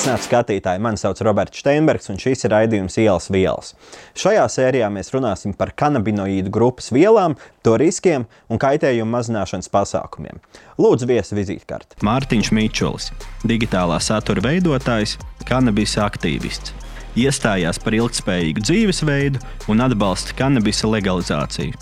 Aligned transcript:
Sveicināti 0.00 0.30
skatītāji! 0.30 0.80
Mani 0.80 0.96
sauc 0.96 1.18
Roberts 1.26 1.60
Steinbergs, 1.60 2.06
un 2.08 2.16
šis 2.16 2.46
ir 2.46 2.54
raidījums 2.54 2.94
Ielas 3.02 3.26
vielas. 3.28 3.74
Šajā 4.16 4.46
sērijā 4.48 4.86
mēs 4.88 5.12
runāsim 5.12 5.52
par 5.52 5.74
kanabinoīdu 5.76 6.48
grupas 6.48 6.88
vielām, 6.88 7.34
to 7.60 7.74
riskiem 7.76 8.24
un 8.48 8.56
kaitējumu 8.62 9.12
mazināšanas 9.12 9.68
pasākumiem. 9.68 10.40
Lūdzu, 10.80 11.04
viesi 11.10 11.36
vizītkarti. 11.36 12.00
Mārtiņš 12.00 12.48
Mičulis, 12.56 13.10
digitālā 13.44 14.00
satura 14.00 14.40
veidotājs, 14.48 15.18
kanabisa 15.44 16.06
aktīvists. 16.06 16.72
Iestājās 17.20 17.76
par 17.84 18.00
ilgspējīgu 18.00 18.64
dzīvesveidu 18.64 19.44
un 19.68 19.84
atbalsta 19.84 20.32
kanabisa 20.40 20.88
legalizāciju. 20.88 21.76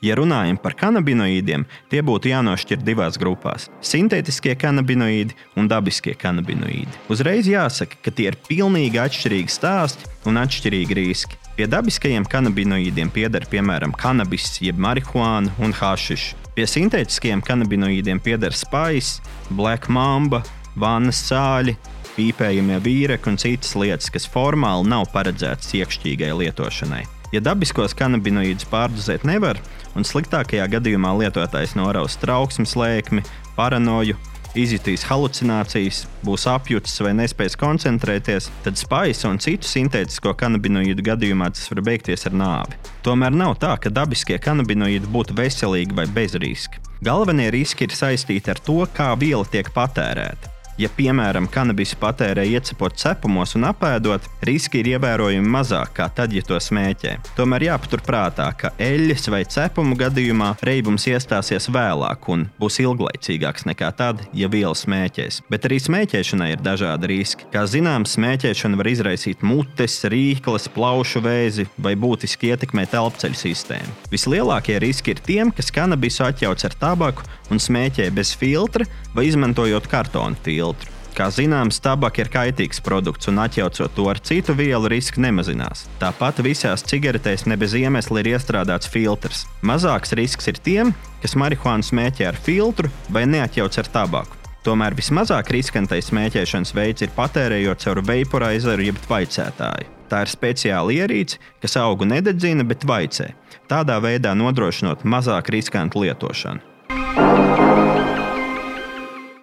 Ja 0.00 0.14
runājam 0.16 0.56
par 0.56 0.72
kanabinoīdiem, 0.80 1.66
tie 1.92 2.00
būtu 2.00 2.30
jānošķir 2.30 2.80
divās 2.80 3.18
grupās- 3.20 3.68
sintētiskie 3.92 4.54
kanabinoīdi 4.56 5.36
un 5.60 5.68
dabiskie 5.68 6.14
kanabinoīdi. 6.16 6.88
Uzreiz 7.12 7.44
jāsaka, 7.44 8.00
ka 8.02 8.10
tie 8.10 8.30
ir 8.32 8.36
pilnīgi 8.48 8.96
atšķirīgi 8.96 9.52
stāsti 9.52 10.08
un 10.24 10.40
atšķirīgi 10.40 10.96
riski. 10.96 11.36
Pie 11.56 11.66
dabiskajiem 11.66 12.24
kanabinoīdiem 12.24 13.12
pieder 13.12 13.44
piemēram 13.44 13.92
kanabis, 13.92 14.58
jeb 14.62 14.78
marihuāna 14.78 15.52
un 15.60 15.72
hašiša. 15.72 16.34
Pie 16.56 16.64
sintētiskajiem 16.64 17.42
kanabinoīdiem 17.44 18.22
pieder 18.24 18.52
spaiss, 18.52 19.20
black 19.50 19.88
mamba, 19.88 20.42
vannas 20.76 21.20
sāļi, 21.28 21.76
pīpējamie 22.16 22.80
vīreki 22.80 23.28
un 23.28 23.36
citas 23.36 23.76
lietas, 23.76 24.08
kas 24.08 24.26
formāli 24.26 24.88
nav 24.88 25.10
paredzētas 25.12 25.74
iekšķīgai 25.74 26.32
lietošanai. 26.40 27.19
Ja 27.30 27.42
dabiskos 27.44 27.94
kanabinoīdus 27.94 28.66
pārdozēt 28.70 29.22
nevar, 29.28 29.60
un 29.94 30.06
sliktākajā 30.06 30.66
gadījumā 30.72 31.12
lietotājs 31.20 31.76
noraus 31.78 32.18
trauksmes 32.18 32.74
lēkmi, 32.78 33.22
paranoju, 33.54 34.16
izjutīs 34.58 35.04
halucinācijas, 35.06 36.04
būs 36.26 36.46
apjutis 36.50 36.98
vai 37.04 37.12
nespēs 37.20 37.56
koncentrēties, 37.60 38.50
tad 38.64 38.78
spaisa 38.80 39.30
un 39.30 39.38
citu 39.42 39.68
sintētisko 39.70 40.34
kanabinoīdu 40.40 41.04
gadījumā 41.06 41.52
tas 41.54 41.70
var 41.70 41.84
beigties 41.86 42.26
ar 42.26 42.34
nāvi. 42.34 42.78
Tomēr 43.06 43.34
nav 43.34 43.58
tā, 43.62 43.76
ka 43.78 43.92
dabiskie 43.94 44.40
kanabinoīdi 44.42 45.10
būtu 45.14 45.38
veselīgi 45.38 45.96
vai 45.96 46.08
bez 46.10 46.34
riska. 46.34 46.82
Galvenie 47.06 47.50
riski 47.54 47.86
ir 47.86 47.94
saistīti 47.96 48.50
ar 48.52 48.58
to, 48.60 48.82
kā 48.96 49.12
viela 49.20 49.46
tiek 49.48 49.70
patērēta. 49.76 50.59
Ja, 50.80 50.90
piemēram, 50.96 51.46
kanabisu 51.52 51.98
patērē 52.00 52.46
iecepot 52.56 52.98
cepumos 52.98 53.54
un 53.58 53.68
apēdot, 53.70 54.26
riski 54.48 54.80
ir 54.82 54.94
ievērojami 54.96 55.54
mazāk 55.58 56.00
nekā 56.00 56.14
tad, 56.16 56.32
ja 56.32 56.40
to 56.40 56.56
smēķē. 56.56 57.18
Tomēr 57.36 57.66
jāpaturprātā, 57.66 58.46
ka 58.56 58.70
eļļas 58.80 59.28
vai 59.28 59.42
cepumu 59.44 59.96
gadījumā 60.00 60.54
reibums 60.64 61.04
iestāsies 61.10 61.68
vēlāk 61.68 62.28
un 62.32 62.46
būs 62.60 62.80
ilglaicīgāks 62.80 63.66
nekā 63.68 63.90
tad, 63.96 64.22
ja 64.32 64.48
viela 64.48 64.72
smēķēs. 64.72 65.42
Bet 65.50 65.68
arī 65.68 65.76
smēķēšanai 65.82 66.54
ir 66.54 66.62
dažādi 66.64 67.10
riski. 67.12 67.44
Kā 67.52 67.66
zināms, 67.68 68.14
smēķēšana 68.16 68.80
var 68.80 68.88
izraisīt 68.88 69.44
mutes, 69.44 69.98
rīkles, 70.08 70.70
plaušu 70.72 71.20
vēzi 71.20 71.68
vai 71.76 71.92
būtiski 72.00 72.54
ietekmēt 72.54 72.96
elpceļu 72.96 73.36
sistēmu. 73.36 73.92
Vislielākie 74.14 74.78
riski 74.80 75.12
ir 75.12 75.20
tiem, 75.26 75.52
kas 75.52 75.68
kanabisu 75.74 76.24
atjauc 76.30 76.64
ar 76.64 76.78
tabaku 76.80 77.28
un 77.50 77.60
smēķē 77.62 78.08
bez 78.14 78.32
filtra 78.38 78.86
vai 79.14 79.26
izmantojot 79.28 79.90
kartona 79.90 80.38
filtru. 80.44 81.00
Kā 81.16 81.26
zināms, 81.34 81.80
tabaka 81.82 82.22
ir 82.22 82.30
kaitīgs 82.30 82.78
produkts, 82.86 83.28
un 83.28 83.40
atjaucot 83.42 83.92
to 83.96 84.06
ar 84.08 84.20
citu 84.22 84.54
vielu, 84.56 84.88
riski 84.88 85.20
nemazinās. 85.20 85.88
Tāpat 86.00 86.38
visās 86.46 86.84
cigaretēs 86.86 87.48
ne 87.50 87.58
bez 87.60 87.74
iemesla 87.74 88.22
ir 88.22 88.30
iestrādāts 88.36 88.88
filtrs. 88.88 89.42
Mazāks 89.66 90.14
risks 90.16 90.48
ir 90.52 90.60
tiem, 90.62 90.94
kas 91.20 91.34
marihuānu 91.36 91.86
smēķē 91.86 92.30
ar 92.30 92.38
filtru 92.38 92.92
vai 93.10 93.26
neatjauc 93.26 93.80
ar 93.82 93.90
tabaku. 93.98 94.38
Tomēr 94.64 94.94
vismazāk 94.96 95.50
riskantais 95.56 96.10
smēķēšanas 96.12 96.74
veids 96.76 97.06
ir 97.06 97.12
patērējot 97.16 97.84
caur 97.86 98.02
vaporizeru 98.04 98.90
jeb 98.90 99.00
vaicētāju. 99.08 99.96
Tā 100.10 100.24
ir 100.24 100.32
speciāla 100.32 100.96
ierīce, 101.02 101.38
kas 101.62 101.78
augu 101.80 102.08
nededzina, 102.08 102.66
bet 102.66 102.84
vaicē. 102.86 103.30
Tādā 103.70 104.00
veidā 104.02 104.34
nodrošinot 104.36 105.06
mazāk 105.06 105.52
riskantu 105.54 106.04
lietošanu. 106.04 106.69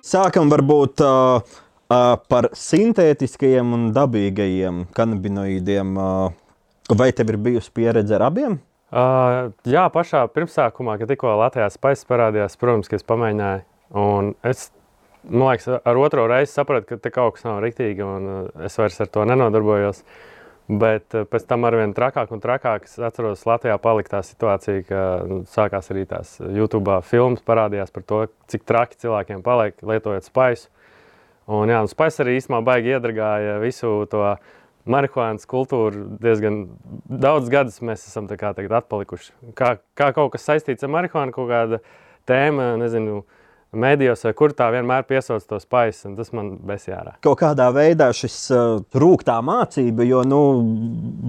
Sākam 0.08 0.48
varbūt 0.52 1.04
uh, 1.04 1.42
uh, 1.44 2.14
par 2.32 2.50
sintētiskajiem 2.56 3.74
un 3.76 3.90
dabīgajiem 3.96 4.86
kanabinoīdiem. 4.96 5.98
Uh, 6.00 6.32
vai 6.96 7.12
tev 7.12 7.34
ir 7.34 7.40
bijusi 7.50 7.74
pieredze 7.76 8.16
ar 8.16 8.30
abiem? 8.30 8.60
Uh, 8.88 9.52
jā, 9.68 9.84
pašā 9.92 10.24
pirmsākumā, 10.32 10.96
kad 11.02 11.12
tikko 11.12 11.36
Latvijas 11.42 11.76
spēks 11.76 12.08
parādījās, 12.08 12.56
protams, 12.60 12.88
ka 12.88 12.96
es 12.96 13.08
pamēģināju. 13.08 13.66
Un 14.00 14.32
es 14.48 14.70
man 15.28 15.52
liekas, 15.52 15.68
ar 15.84 16.00
otro 16.00 16.28
reizi 16.30 16.54
sapratu, 16.54 16.94
ka 16.94 17.02
te 17.04 17.12
kaut 17.12 17.36
kas 17.36 17.46
nav 17.48 17.60
rīktīgi, 17.64 18.04
un 18.04 18.50
es 18.64 18.78
vairs 18.80 19.00
ar 19.04 19.12
to 19.12 19.26
nenodarbojos. 19.28 20.04
Bet 20.68 21.16
pēc 21.32 21.46
tam 21.48 21.64
ar 21.64 21.78
vien 21.80 21.94
trakāk 21.96 22.32
un 22.36 22.42
trakāk 22.44 22.90
es 22.90 22.98
atceros, 23.00 23.46
Latvijā 23.48 23.78
palika 23.80 24.18
tā 24.18 24.20
situācija, 24.28 24.82
ka 24.90 25.04
nu, 25.24 25.38
sākās 25.48 25.88
arī 25.94 26.04
tās 26.10 26.34
YouTube 26.44 26.98
filmas 27.08 27.46
parādījās 27.48 27.94
par 27.96 28.04
to, 28.04 28.20
cik 28.52 28.66
traki 28.68 29.00
cilvēkiem 29.00 29.46
paliek 29.46 29.80
lietojot 29.80 30.28
spaisu. 30.28 30.68
Un, 31.48 31.72
jā, 31.72 31.80
un 31.80 31.88
spaiss 31.88 32.20
arī 32.20 32.36
īstenībā 32.36 32.60
baigi 32.68 32.92
iedragāja 32.98 33.56
visu 33.64 34.02
to 34.12 34.26
marihuānas 34.92 35.48
kultūru. 35.48 36.04
Diezgan 36.20 36.66
daudz 37.08 37.48
gadus 37.52 37.80
mēs 37.80 38.04
esam 38.10 38.28
kā, 38.28 38.52
atpalikuši. 38.52 39.32
Kā, 39.56 39.78
kā 39.96 40.12
kaut 40.16 40.34
kas 40.36 40.50
saistīts 40.50 40.84
ar 40.84 40.92
marihuānu, 40.92 41.32
kaut 41.36 41.48
kāda 41.48 41.80
tēma, 42.28 42.74
nezinu, 42.84 43.22
medijos, 43.76 44.24
vai 44.24 44.34
kur 44.38 44.54
tā 44.56 44.70
vienmēr 44.72 45.04
piesauc 45.08 45.44
to 45.48 45.60
spaisu, 45.60 46.08
un 46.10 46.16
tas 46.18 46.32
man 46.36 46.54
besjārā. 46.68 47.18
Kaut 47.26 47.40
kādā 47.42 47.68
veidā 47.76 48.10
šis 48.16 48.36
uh, 48.56 48.78
rūktā 48.96 49.38
mācība, 49.44 50.06
jo, 50.08 50.24
nu, 50.28 50.40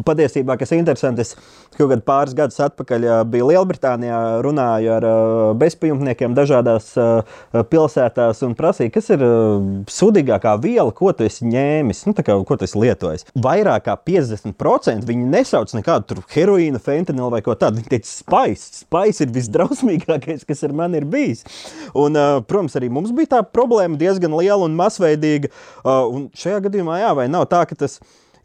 patiesībā, 0.06 0.54
kas 0.60 0.72
interesanti, 0.77 1.27
es 1.27 1.34
kaut 1.77 1.91
kad 1.93 2.04
pāris 2.06 2.37
gadus 2.38 2.60
atpakaļ 2.69 3.06
uh, 3.09 3.16
biju 3.28 3.50
Lielbritānijā, 3.50 4.21
runāju 4.47 4.93
ar 4.94 5.09
uh, 5.09 5.41
bezpajumtniekiem 5.59 6.37
dažādās 6.38 6.93
uh, 7.00 7.41
pilsētās 7.72 8.44
un 8.47 8.54
prasīju, 8.59 8.94
kas 8.94 9.10
ir 9.16 9.25
uh, 9.27 9.59
sudīgākā 9.91 10.54
viela, 10.62 10.94
ko 10.94 11.10
tu 11.16 11.27
esi 11.27 11.48
ņēmis, 11.48 12.04
nu, 12.06 12.16
kā, 12.22 12.38
ko 12.47 12.59
tu 12.59 12.69
esi 12.69 12.78
lietojis. 12.78 13.27
Vairāk 13.34 13.88
kā 13.88 13.98
50% 13.98 15.09
viņi 15.09 15.28
nesauc 15.34 15.75
nekādu 15.75 16.22
heroīnu, 16.34 16.78
fentanilu 16.82 17.32
vai 17.34 17.43
ko 17.43 17.59
tādu. 17.59 17.82
Viņi 17.82 17.93
teica, 17.97 18.10
spaiss, 18.10 18.82
spaiss 18.84 19.22
ir 19.25 19.34
visdrausmīgākais, 19.34 20.47
kas 20.48 20.65
ar 20.66 20.75
mani 20.77 21.03
ir 21.03 21.06
bijis. 21.10 21.44
Un, 21.98 22.16
uh, 22.19 22.28
protams, 22.49 22.78
arī 22.78 22.93
mums 22.93 23.12
bija 23.16 23.39
tā 23.39 23.43
problēma 23.47 23.99
diezgan 24.00 24.37
liela 24.39 24.65
un 24.66 24.78
masveidīga. 24.78 25.53
Un 25.84 26.31
šajā 26.39 26.65
gadījumā, 26.69 27.03
jā, 27.03 27.12
vai 27.19 27.28
nav 27.33 27.49
tā, 27.53 27.65
ka 27.69 27.78
tas 27.78 27.99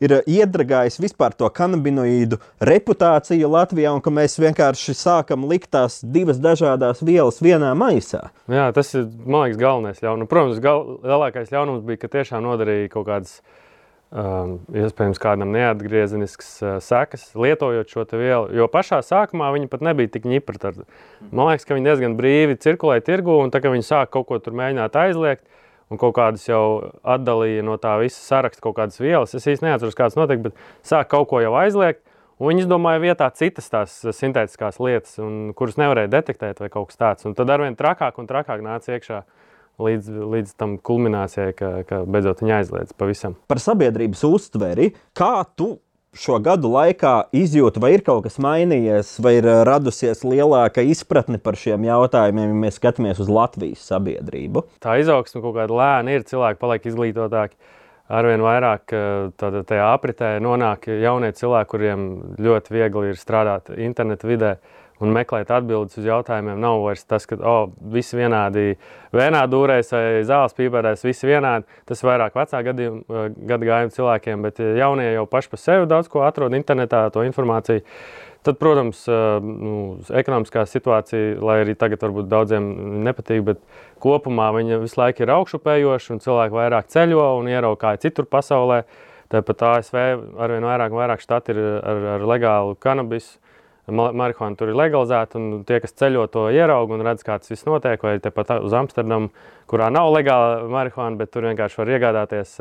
ir 0.04 0.16
iedragājis 0.28 1.00
vispār 1.02 1.36
to 1.38 1.48
kanabinoīdu 1.54 2.40
reputāciju 2.68 3.50
Latvijā, 3.54 3.94
un 3.96 4.04
ka 4.04 4.12
mēs 4.14 4.36
vienkārši 4.42 4.96
sākam 5.00 5.48
likt 5.50 5.72
tās 5.74 6.02
divas 6.04 6.42
dažādas 6.44 7.04
vielas 7.06 7.40
vienā 7.44 7.72
maisā. 7.78 8.26
Jā, 8.52 8.70
tas 8.76 8.94
ir, 8.98 9.08
man 9.24 9.48
liekas, 9.48 9.62
galvenais 9.62 10.04
ļaunums. 10.04 10.32
Protams, 10.32 10.64
gal, 10.64 10.98
lielākais 11.04 11.54
ļaunums 11.54 11.86
bija, 11.88 12.04
ka 12.04 12.12
tiešām 12.18 12.44
nodarīja 12.46 12.92
kaut 12.94 13.08
kādas 13.12 13.38
um, 14.14 14.54
iespējams 14.78 15.20
kādam 15.22 15.52
neatgriezenisks 15.54 16.52
uh, 16.62 16.76
sekas, 16.84 17.26
lietojot 17.38 17.90
šo 17.90 18.06
vielu. 18.14 18.52
Jo 18.56 18.70
pašā 18.72 19.02
sākumā 19.06 19.50
viņi 19.56 19.70
pat 19.72 19.84
nebija 19.86 20.12
tik 20.14 20.28
ņipri. 20.30 20.62
Tad, 20.62 20.84
man 21.32 21.50
liekas, 21.50 21.66
ka 21.68 21.78
viņi 21.78 21.90
diezgan 21.90 22.18
brīvi 22.20 22.60
cirkulēja 22.62 23.06
tirgu, 23.10 23.40
un 23.44 23.54
tā 23.54 23.64
kā 23.64 23.74
viņi 23.74 23.88
sāk 23.88 24.14
kaut 24.14 24.30
ko 24.30 24.40
tur 24.44 24.56
mēģināt 24.60 24.98
aizliegt, 25.04 25.46
un 25.92 26.02
kaut 26.02 26.16
kādas 26.18 26.46
jau 26.48 26.64
atdalīja 27.02 27.66
no 27.66 27.78
tā 27.82 27.98
visa 28.02 28.22
saraksta 28.22 28.64
kaut 28.64 28.78
kādas 28.80 29.02
vielas. 29.02 29.36
Es 29.38 29.48
īsti 29.50 29.68
neatceros, 29.68 29.98
kādas 29.98 30.18
notiek, 30.20 30.42
bet 30.46 30.58
sāk 30.86 31.12
kaut 31.14 31.30
ko 31.34 31.44
jau 31.44 31.56
aizliegt. 31.60 32.04
Viņi 32.44 32.66
izdomāja 32.66 33.00
vietā 33.00 33.28
citas 33.38 33.70
tās 33.72 33.94
sintētiskās 34.18 34.80
lietas, 34.82 35.14
un, 35.22 35.54
kuras 35.56 35.78
nevarēja 35.80 36.10
detektēt, 36.12 36.60
vai 36.60 36.68
kaut 36.74 36.90
kas 36.90 37.00
tāds. 37.00 37.28
Un 37.30 37.38
tad 37.38 37.52
arvien 37.54 37.78
trakāk 37.78 38.18
un 38.20 38.28
trakāk 38.28 38.60
nāca 38.66 38.98
iekšā 38.98 39.20
uh, 39.22 39.43
līdz, 39.82 40.12
līdz 40.34 40.54
tam 40.60 40.78
kulminācijai, 40.78 41.54
ka, 41.58 41.72
ka 41.88 42.04
beidzot 42.06 42.44
viņa 42.44 42.60
aizliedz 42.60 42.94
pavisam. 42.98 43.38
Par 43.50 43.62
sabiedrības 43.64 44.24
uztveri, 44.28 44.92
kā 45.18 45.36
tu 45.58 45.76
šo 46.14 46.38
gadu 46.46 46.70
laikā 46.70 47.14
izjūti, 47.34 47.82
vai 47.82 47.96
ir 47.96 48.04
kaut 48.06 48.28
kas 48.28 48.38
mainījies, 48.44 49.16
vai 49.24 49.38
ir 49.40 49.48
radusies 49.66 50.22
lielāka 50.28 50.84
izpratne 50.86 51.40
par 51.42 51.58
šiem 51.60 51.88
jautājumiem, 51.88 52.52
ja 52.54 52.60
mēs 52.68 52.78
skatāmies 52.78 53.22
uz 53.24 53.32
Latvijas 53.34 53.86
sabiedrību? 53.90 54.68
Tā 54.84 55.00
izaugsme 55.02 55.42
kaut 55.42 55.58
kāda 55.58 55.80
lēna 55.80 56.14
ir, 56.14 56.28
cilvēki 56.30 56.62
paliek 56.62 56.86
izglītotāki. 56.92 57.58
Arvien 58.14 58.44
vairāk 58.44 58.92
tajā 59.40 59.84
apritē 59.88 60.36
nonāk 60.44 60.86
jaunie 61.02 61.32
cilvēki, 61.34 61.70
kuriem 61.72 62.08
ļoti 62.46 62.76
viegli 62.76 63.14
ir 63.14 63.18
strādāt 63.18 63.72
internetu 63.74 64.28
vidē. 64.30 64.58
Uh, 64.60 64.83
un 65.04 65.14
meklēt 65.16 65.52
atbildes 65.54 66.00
uz 66.00 66.08
jautājumiem. 66.08 66.60
Nav 66.64 66.82
vairs 66.86 67.06
tas, 67.06 67.28
ka 67.30 67.38
oh, 67.40 67.70
visi 67.94 68.18
vienādi 68.18 68.78
vēnā 69.16 69.44
dūrēs 69.52 69.94
vai 69.94 70.04
zāles 70.28 70.56
pīpērēs, 70.58 71.06
visi 71.06 71.30
vienādi. 71.30 71.68
Tas 71.90 72.04
vairāk 72.08 72.38
vecā 72.40 72.64
gadījuma, 72.70 73.04
eh, 73.04 73.40
gadu 73.54 73.70
gājuma 73.70 73.98
cilvēkiem, 73.98 74.46
bet 74.48 74.62
jaunie 74.80 75.10
jau 75.12 75.26
paši 75.30 75.54
par 75.54 75.62
sevi 75.62 75.90
daudz 75.92 76.12
ko 76.12 76.24
atrod 76.28 76.56
internetā, 76.56 77.06
to 77.14 77.26
informāciju. 77.28 77.84
Tad, 78.44 78.58
protams, 78.60 79.06
nu, 79.08 80.02
ekonomiskā 80.20 80.66
situācija, 80.68 81.38
lai 81.40 81.62
arī 81.62 81.78
tagad 81.80 82.02
varbūt 82.04 82.28
daudziem 82.28 82.66
nepatīk, 83.06 83.40
bet 83.48 83.62
kopumā 84.04 84.50
viņa 84.58 84.82
visu 84.82 85.00
laiku 85.00 85.24
ir 85.24 85.32
augšupējoša 85.32 86.12
un 86.12 86.20
cilvēki 86.26 86.58
vairāk 86.58 86.90
ceļo 86.92 87.30
un 87.40 87.48
ierauga 87.48 87.80
kā 87.86 87.94
citur 88.04 88.28
pasaulē. 88.28 88.82
Tāpat 89.32 89.64
ASV 89.70 89.96
arvien 90.44 90.68
vairāk 90.68 90.92
vairāk 90.94 91.24
štati 91.24 91.56
ir 91.56 91.62
ar, 91.80 92.04
ar 92.18 92.28
legālu 92.28 92.76
kanabisu. 92.84 93.40
Marihuana 93.92 94.56
tur 94.56 94.70
ir 94.72 94.78
legalizēta, 94.80 95.40
un 95.40 95.64
tie, 95.68 95.82
kas 95.84 95.92
ceļo, 96.00 96.28
to 96.32 96.46
ierauga 96.56 96.96
un 96.96 97.04
redz, 97.04 97.26
kā 97.28 97.36
tas 97.42 97.52
viss 97.52 97.68
notiek. 97.68 98.00
Vai 98.00 98.16
tepat 98.24 98.54
uz 98.64 98.76
Amsterdamu, 98.80 99.34
kurā 99.68 99.90
nav 99.92 100.14
legāla 100.16 100.70
marihuana, 100.72 101.20
bet 101.20 101.34
tur 101.34 101.50
vienkārši 101.50 101.82
var 101.82 101.92
iegādāties 101.92 102.56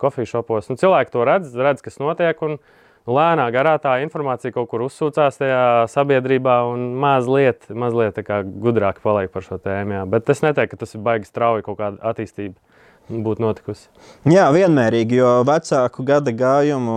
kofiju 0.00 0.30
šopos. 0.30 0.70
Nu, 0.72 0.78
cilvēki 0.80 1.12
to 1.12 1.26
redz, 1.28 1.52
redz, 1.60 1.84
kas 1.84 2.00
notiek. 2.00 2.40
Un, 2.46 2.56
lēnā 3.06 3.48
garā 3.54 3.76
tā 3.82 3.96
informācija 4.04 4.54
kaut 4.54 4.70
kur 4.70 4.84
uzsūcās 4.86 5.40
tajā 5.40 5.62
sabiedrībā 5.90 6.60
un 6.70 6.92
mazliet, 7.02 7.66
mazliet 7.74 8.20
gudrāk 8.62 9.02
paliek 9.02 9.32
par 9.32 9.46
šo 9.46 9.58
tēmu. 9.62 9.98
Jā. 9.98 10.04
Bet 10.10 10.30
es 10.30 10.42
neteiktu, 10.44 10.76
ka 10.76 10.84
tas 10.84 10.94
ir 10.94 11.02
baigi 11.04 11.28
strauji 11.28 11.66
kaut 11.66 11.80
kāda 11.80 12.12
attīstība. 12.12 12.56
Būtu 13.12 13.44
notikusi. 13.44 13.88
Jā, 14.32 14.46
vienmērīgi, 14.54 15.18
jo 15.20 15.32
vecāku 15.44 16.04
gada 16.08 16.32
gājumu 16.32 16.94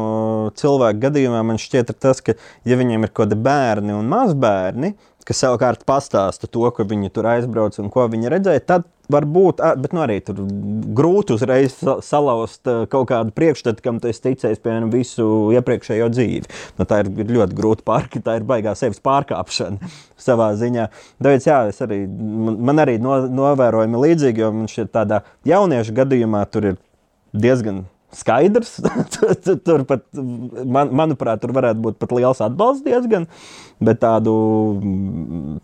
cilvēku 0.56 1.02
gadījumā 1.08 1.42
man 1.44 1.60
šķiet, 1.60 1.92
tas, 2.00 2.22
ka, 2.24 2.38
ja 2.64 2.78
viņiem 2.80 3.04
ir 3.04 3.12
kaut 3.12 3.26
kādi 3.26 3.40
bērni 3.44 3.96
un 3.98 4.08
mazbērni, 4.12 4.94
kas 5.26 5.42
savukārt 5.42 5.86
pastāsta 5.88 6.50
to, 6.50 6.66
ko 6.74 6.86
viņi 6.88 7.12
tur 7.14 7.28
aizbrauca 7.34 7.82
un 7.84 7.90
ko 7.94 8.06
viņi 8.12 8.32
redzēja, 8.32 8.64
tad 8.66 8.86
var 9.12 9.26
būt, 9.30 9.62
bet 9.82 9.94
nu, 9.94 10.02
arī 10.02 10.18
tur 10.26 10.40
grūti 10.98 11.36
uzreiz 11.36 11.78
salauzt 12.06 12.66
kaut 12.92 13.10
kādu 13.12 13.34
priekšstatu, 13.38 13.84
kam 13.86 14.00
esi 14.10 14.24
ticējis, 14.24 14.62
piemēram, 14.64 14.92
visu 14.94 15.28
iepriekšējo 15.58 16.10
dzīvi. 16.14 16.54
Nu, 16.80 16.88
tā 16.90 17.04
ir 17.04 17.12
ļoti 17.38 17.58
grūti 17.58 17.86
pārka, 17.86 18.22
tā 18.26 18.40
ir 18.40 18.48
baigā 18.50 18.74
sevis 18.78 19.02
pārkāpšana 19.06 19.92
savā 20.28 20.52
ziņā. 20.58 20.90
Tāpēc, 21.22 21.50
jā, 21.50 21.60
arī, 21.86 22.02
man 22.70 22.86
arī 22.86 22.98
no, 23.02 23.20
novērojami 23.42 24.06
līdzīgi, 24.08 24.46
jo 24.46 24.54
man 24.56 24.72
šķiet 24.72 24.94
tādā 24.96 25.22
jauniešu 25.48 25.98
gadījumā 26.02 26.46
tur 26.50 26.72
ir 26.74 26.82
diezgan 27.36 27.86
skaidrs. 28.18 28.78
tur 29.68 29.84
pat, 29.88 30.06
man, 30.16 30.92
manuprāt, 30.96 31.42
tur 31.44 31.54
varētu 31.56 31.82
būt 31.84 31.98
pat 32.02 32.14
liels 32.16 32.42
atbalsts 32.46 32.86
diezgan, 32.86 33.28
bet 33.84 34.02
tādu, 34.04 34.36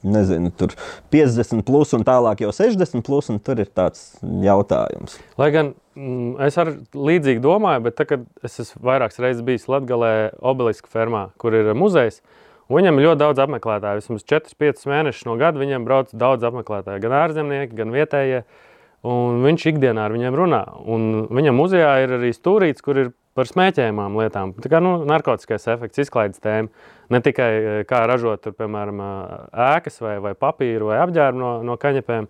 nezinu, 0.03 0.51
tur 0.57 0.75
50 1.13 1.65
plus 1.68 1.95
un 1.98 2.06
tālāk 2.07 2.44
jau 2.45 2.51
60 2.56 3.06
plus, 3.07 3.31
un 3.33 3.39
tur 3.44 3.62
ir 3.63 3.71
tāds 3.71 4.13
jautājums. 4.21 5.18
Lai 5.42 5.51
gan 5.56 5.74
mm, 5.95 6.36
es 6.48 6.59
arī 6.62 6.77
līdzīgi 6.95 7.44
domāju, 7.44 7.86
bet 7.88 8.00
tad, 8.00 8.12
kad 8.12 8.27
es 8.45 8.59
esmu 8.65 8.83
vairākas 8.92 9.21
reizes 9.24 9.45
bijis 9.47 9.69
Latgalē 9.71 10.13
obeliska 10.39 10.92
fermā, 10.92 11.30
kur 11.42 11.57
ir 11.57 11.74
muzejs, 11.77 12.24
Viņam 12.71 13.01
ir 13.01 13.04
ļoti 13.04 13.19
daudz 13.19 13.39
apmeklētāju. 13.44 14.00
Vismaz 14.00 14.21
4-5 14.31 14.86
mēnešus 14.88 15.25
no 15.27 15.33
gada 15.36 15.59
viņiem 15.59 15.83
brauc 15.83 16.13
daudz 16.15 16.45
apmeklētāju. 16.47 17.01
Gan 17.04 17.15
ārzemnieki, 17.18 17.75
gan 17.75 17.92
vietējie. 17.92 18.38
Uh, 18.45 18.70
Un 19.07 19.42
viņš 19.42 19.65
ikdienā 19.71 20.06
ar 20.06 20.13
viņiem 20.13 20.36
runā. 20.38 20.62
Un 20.86 21.25
viņam 21.33 21.57
muzejā 21.57 21.95
ir 22.03 22.19
arī 22.19 22.30
stūrīts, 22.36 22.83
kur 22.86 23.00
ir 23.01 23.09
par 23.38 23.48
smēķējumām 23.48 24.18
lietām. 24.19 24.51
Tā 24.62 24.69
kā 24.71 24.81
nu, 24.83 24.98
narkotiskais 25.07 25.65
efekts, 25.71 26.03
izklaides 26.03 26.42
tēma. 26.44 26.69
Ne 27.12 27.21
tikai 27.24 27.50
eh, 27.57 27.80
kā 27.88 28.03
ražot, 28.09 28.44
tur, 28.44 28.56
piemēram, 28.57 29.01
eh, 29.01 29.33
ēkas 29.71 30.01
vai, 30.03 30.18
vai 30.24 30.36
papīru 30.38 30.92
vai 30.92 31.00
apģērbu 31.06 31.42
no, 31.42 31.51
no 31.65 31.77
kaņepēm, 31.81 32.30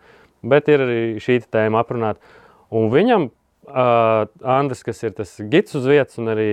bet 0.53 0.71
ir 0.71 0.85
arī 0.85 1.01
šī 1.21 1.41
tēma 1.51 1.83
aprunāta. 1.83 2.21
Un 2.71 2.87
viņam, 2.87 3.27
uh, 3.67 4.29
Andris, 4.47 4.79
kas 4.87 5.01
ir 5.03 5.11
tas 5.17 5.33
gids 5.51 5.75
uz 5.75 5.83
vietas 5.91 6.21
un 6.21 6.31
arī 6.31 6.51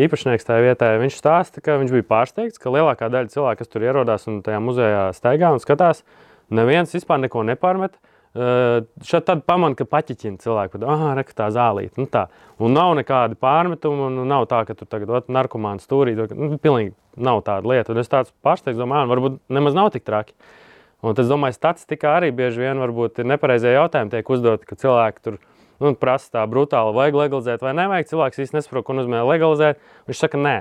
īpašnieks 0.00 0.46
tajā 0.48 0.64
vietā, 0.64 0.94
viņš 1.02 1.18
stāsta, 1.18 1.60
ka 1.64 1.76
viņš 1.82 1.92
bija 1.92 2.06
pārsteigts, 2.08 2.60
ka 2.62 2.72
lielākā 2.72 3.10
daļa 3.12 3.32
cilvēku, 3.34 3.60
kas 3.60 3.72
tur 3.72 3.84
ierodās 3.84 4.24
un 4.30 4.40
tajā 4.46 4.62
muzejā 4.64 5.02
staigā 5.12 5.50
un 5.52 5.60
skatās, 5.60 6.00
neviens 6.48 6.94
vispār 6.96 7.20
neko 7.26 7.44
nepārmet. 7.50 7.98
Šādi 8.38 9.26
tad 9.26 9.40
pamanā, 9.48 9.74
ka 9.78 9.86
paķiķina 9.88 10.38
cilvēku, 10.42 10.78
ah, 10.86 11.08
re, 11.18 11.24
tā 11.34 11.48
zālīte. 11.54 11.98
Nu, 11.98 12.06
tā. 12.12 12.28
Un 12.62 12.76
nav 12.76 12.92
nekādi 12.98 13.38
pārmetumi, 13.40 14.04
un 14.06 14.28
nav 14.30 14.46
tā, 14.50 14.60
ka 14.68 14.76
tur 14.78 14.86
tagad 14.90 15.10
ir 15.16 15.34
narkomāns 15.34 15.88
stūrī. 15.88 16.14
Nu, 16.14 16.58
pilnīgi 16.62 16.94
nav 17.18 17.42
tāda 17.46 17.66
lieta. 17.66 17.94
Un 17.94 18.02
es 18.04 18.12
tāds 18.12 18.30
pārsteigts, 18.44 18.78
domāju, 18.78 19.10
varbūt 19.10 19.40
nemaz 19.50 19.74
nav 19.74 19.90
tik 19.96 20.06
traki. 20.06 20.36
Un 21.02 21.18
es 21.18 21.30
domāju, 21.30 21.56
statistikā 21.56 22.16
arī 22.18 22.30
bieži 22.34 22.62
vien 22.62 22.78
ir 22.82 22.94
nepareizie 23.26 23.74
jautājumi, 23.74 24.12
tiek 24.14 24.30
uzdoti, 24.34 24.66
ka 24.66 24.78
cilvēki 24.78 25.24
tur 25.24 25.38
nu, 25.82 25.94
prasa 25.98 26.38
tā 26.38 26.46
brutāli, 26.50 26.94
vajag 26.94 27.18
legalizēt 27.18 27.62
vai 27.62 27.74
nevajag. 27.78 28.10
Cilvēks 28.12 28.42
īstenībā 28.44 28.62
nesaprot, 28.62 28.86
ko 28.86 28.98
nozīmē 28.98 29.22
legalizēt. 29.26 29.82
Viņš 30.10 30.24
saka, 30.24 30.42
nē. 30.42 30.56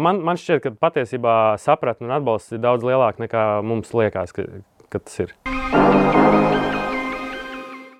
Man, 0.00 0.22
man 0.24 0.40
šķiet, 0.40 0.62
ka 0.64 0.72
patiesībā 0.88 1.34
sapratne 1.60 2.08
un 2.08 2.16
atbalsts 2.16 2.56
ir 2.56 2.64
daudz 2.64 2.84
lielāka 2.84 3.24
nekā 3.24 3.44
mums 3.64 3.92
liekas, 3.96 4.32
ka, 4.36 4.48
ka 4.88 5.04
tas 5.04 5.20
ir. 5.26 5.36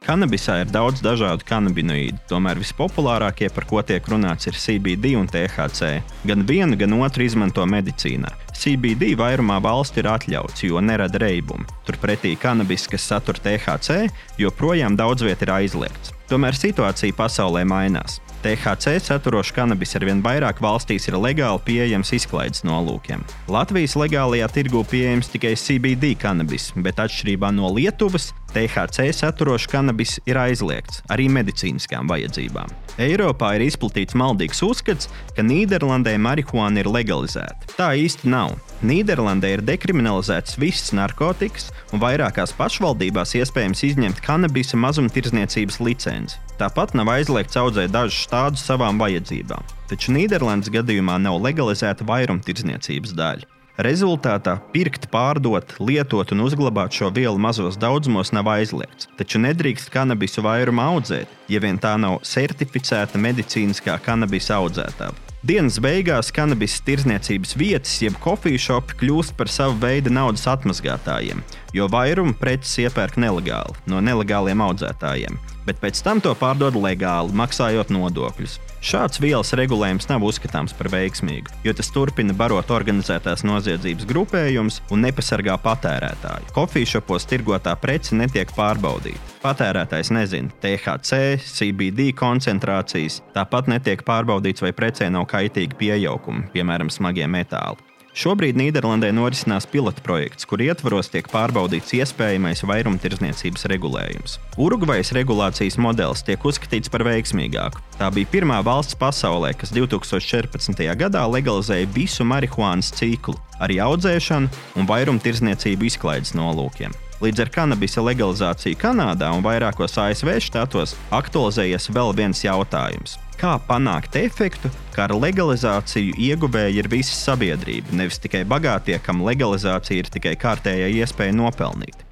Kanabisā 0.06 0.60
ir 0.62 0.68
daudz 0.70 1.00
dažādu 1.02 1.42
kanabinoīdu, 1.48 2.20
tomēr 2.30 2.60
vispopulārākie, 2.62 3.48
par 3.50 3.64
ko 3.66 3.80
tiek 3.82 4.04
runāts, 4.06 4.46
ir 4.46 4.54
CBD 4.54 5.16
un 5.18 5.26
THC. 5.26 5.96
Gan 6.30 6.44
vienu, 6.46 6.78
gan 6.78 6.94
otru 7.00 7.26
izmanto 7.26 7.64
medicīnā. 7.66 8.30
CBD 8.54 9.16
vairumā 9.18 9.56
valstu 9.64 10.04
ir 10.04 10.10
atļauts, 10.12 10.62
jo 10.68 10.78
nerada 10.78 11.18
reibumu. 11.24 11.66
Turpretī 11.88 12.36
kanabis, 12.38 12.86
kas 12.92 13.02
satur 13.10 13.42
THC, 13.42 14.06
joprojām 14.38 14.94
daudz 14.94 15.26
vietā 15.26 15.48
ir 15.48 15.54
aizliegts. 15.56 16.14
Tomēr 16.30 16.54
situācija 16.54 17.18
pasaulē 17.18 17.66
mainās. 17.66 18.20
THC 18.46 19.00
saturošs 19.02 19.50
kanabis 19.56 19.96
arvien 19.98 20.20
vairāk 20.22 20.60
valstīs 20.62 21.08
ir 21.10 21.16
legāli 21.18 21.58
pieejams 21.66 22.12
izklaides 22.14 22.62
nolūkiem. 22.62 23.24
Latvijas 23.50 23.96
legālajā 23.98 24.46
tirgū 24.54 24.84
pieejams 24.86 25.32
tikai 25.32 25.56
CBD 25.58 26.12
kanabis, 26.14 26.68
bet 26.78 27.02
atšķirībā 27.02 27.50
no 27.56 27.72
Lietuvas, 27.74 28.28
THC 28.54 29.10
saturošs 29.18 29.66
kanabis 29.72 30.14
ir 30.30 30.38
aizliegts 30.38 31.02
arī 31.10 31.26
medicīniskām 31.34 32.06
vajadzībām. 32.06 32.70
Eiropā 33.02 33.56
ir 33.58 33.66
izplatīts 33.66 34.14
maldīgs 34.14 34.62
uzskats, 34.62 35.10
ka 35.34 35.42
Nīderlandē 35.42 36.14
marihuāna 36.22 36.84
ir 36.84 36.92
legalizēta. 36.94 37.74
Tā 37.74 37.90
īsti 37.98 38.30
nav. 38.30 38.54
Nīderlandē 38.86 39.56
ir 39.56 39.66
dekriminalizēts 39.66 40.54
viss 40.62 40.94
narkotikas, 40.94 41.72
un 41.90 42.00
vairākās 42.00 42.54
pašvaldībās 42.56 43.34
iespējams 43.42 43.88
izņemt 43.90 44.22
kanabisa 44.24 44.78
mazumtirdzniecības 44.86 45.82
licenci. 45.82 46.45
Tāpat 46.56 46.94
nav 46.96 47.10
aizliegts 47.12 47.58
audzēt 47.60 47.92
dažus 47.92 48.24
tādus 48.32 48.64
savām 48.64 48.96
vajadzībām. 49.02 49.60
Taču 49.90 50.14
Nīderlandes 50.16 50.72
gadījumā 50.72 51.18
nav 51.20 51.36
legalizēta 51.44 52.06
vairumtirdzniecības 52.08 53.12
daļa. 53.18 53.50
Rezultātā 53.84 54.54
pirkt, 54.72 55.10
pārdot, 55.12 55.74
lietot 55.84 56.30
un 56.32 56.46
uzglabāt 56.46 56.96
šo 56.96 57.10
vielu 57.12 57.36
mazos 57.36 57.76
daudzumos 57.76 58.32
nav 58.32 58.48
aizliegts, 58.54 59.10
taču 59.18 59.36
nedrīkst 59.44 59.92
kanabisu 59.92 60.40
vairumu 60.46 60.80
audzēt, 60.80 61.28
ja 61.52 61.60
vien 61.60 61.76
tā 61.76 61.92
nav 62.00 62.22
certificēta 62.24 63.20
medicīniskā 63.20 63.98
kanabisa 64.06 64.56
audzētāja. 64.62 65.12
Dienas 65.46 65.76
beigās 65.78 66.32
kanabis 66.34 66.78
tirzniecības 66.88 67.52
vietas, 67.60 67.92
jeb 68.00 68.16
kofiju 68.24 68.58
šopi, 68.58 68.96
kļūst 69.02 69.36
par 69.36 69.52
savu 69.52 69.76
veidu 69.84 70.10
naudas 70.10 70.48
atmazgātājiem, 70.50 71.44
jo 71.74 71.88
vairumu 71.90 72.36
preces 72.38 72.76
iepērk 72.84 73.18
nelegāli 73.22 73.74
no 73.90 74.02
nelegāliem 74.04 74.62
audzētājiem, 74.66 75.38
bet 75.66 75.80
pēc 75.82 76.02
tam 76.04 76.22
to 76.22 76.34
pārdod 76.38 76.78
legāli, 76.78 77.34
maksājot 77.36 77.90
nodokļus. 77.94 78.58
Šāds 78.86 79.18
vielas 79.18 79.50
regulējums 79.56 80.06
nav 80.06 80.22
uzskatāms 80.28 80.74
par 80.76 80.90
veiksmīgu, 80.92 81.50
jo 81.66 81.72
tas 81.74 81.88
turpina 81.90 82.36
barot 82.36 82.70
organizētās 82.70 83.42
noziedzības 83.48 84.06
grupējumus 84.06 84.78
un 84.94 85.02
nepasargā 85.06 85.56
patērētāju. 85.64 86.52
Kofiju 86.54 86.90
šopos 86.92 87.26
tirgotā 87.26 87.74
prece 87.82 88.14
netiek 88.14 88.52
pārbaudīta. 88.54 89.18
Patērētājs 89.42 90.12
nezina 90.14 90.54
THC, 90.62 91.40
CBD 91.42 92.12
koncentrācijas, 92.14 93.20
tāpat 93.34 93.72
netiek 93.72 94.06
pārbaudīts, 94.06 94.62
vai 94.62 94.74
precē 94.76 95.10
nav 95.10 95.26
kaitīgi 95.34 95.78
piejaukumi, 95.82 96.50
piemēram, 96.54 96.92
smagie 96.92 97.26
metāli. 97.30 97.95
Šobrīd 98.16 98.56
Nīderlandē 98.56 99.10
norisinās 99.12 99.66
pilota 99.68 100.00
projekts, 100.00 100.46
kur 100.48 100.62
ietvaros 100.64 101.10
tiek 101.12 101.26
pārbaudīts 101.28 101.92
iespējamais 101.98 102.64
vairumtirdzniecības 102.64 103.66
regulējums. 103.68 104.38
Urugvajas 104.56 105.12
regulācijas 105.18 105.76
modelis 105.76 106.24
tiek 106.24 106.40
uzskatīts 106.48 106.88
par 106.88 107.04
veiksmīgāku. 107.04 107.84
Tā 108.00 108.08
bija 108.16 108.32
pirmā 108.32 108.62
valsts 108.64 108.96
pasaulē, 108.96 109.52
kas 109.60 109.74
2014. 109.76 110.80
gadā 110.96 111.26
legalizēja 111.28 111.92
visu 111.92 112.24
marihuānas 112.24 112.88
ciklu, 112.96 113.36
arī 113.60 113.82
audzēšanu 113.84 114.48
un 114.80 114.88
vairumtirdzniecību 114.88 115.92
izklaides 115.92 116.32
nolūkiem. 116.40 116.96
Līdz 117.16 117.46
ar 117.46 117.48
kanabisa 117.48 118.02
legalizāciju 118.04 118.76
Kanādā 118.76 119.30
un 119.32 119.40
vairākos 119.44 119.94
ASV 120.02 120.34
štatos 120.44 120.92
aktualizējies 121.16 121.88
vēl 121.96 122.12
viens 122.18 122.42
jautājums 122.44 123.16
kā 123.40 123.54
panākt 123.68 124.16
efektu, 124.16 124.70
ka 124.94 125.06
ar 125.06 125.12
legalizāciju 125.16 126.16
ieguvēja 126.26 126.72
ir 126.80 126.88
visa 126.92 127.12
sabiedrība, 127.16 127.92
nevis 127.96 128.20
tikai 128.20 128.42
bagātie, 128.48 128.96
kam 129.04 129.20
legalizācija 129.26 130.04
ir 130.04 130.10
tikai 130.12 130.34
kārtējā 130.40 130.88
iespēja 131.02 131.36
nopelnīt. 131.36 132.04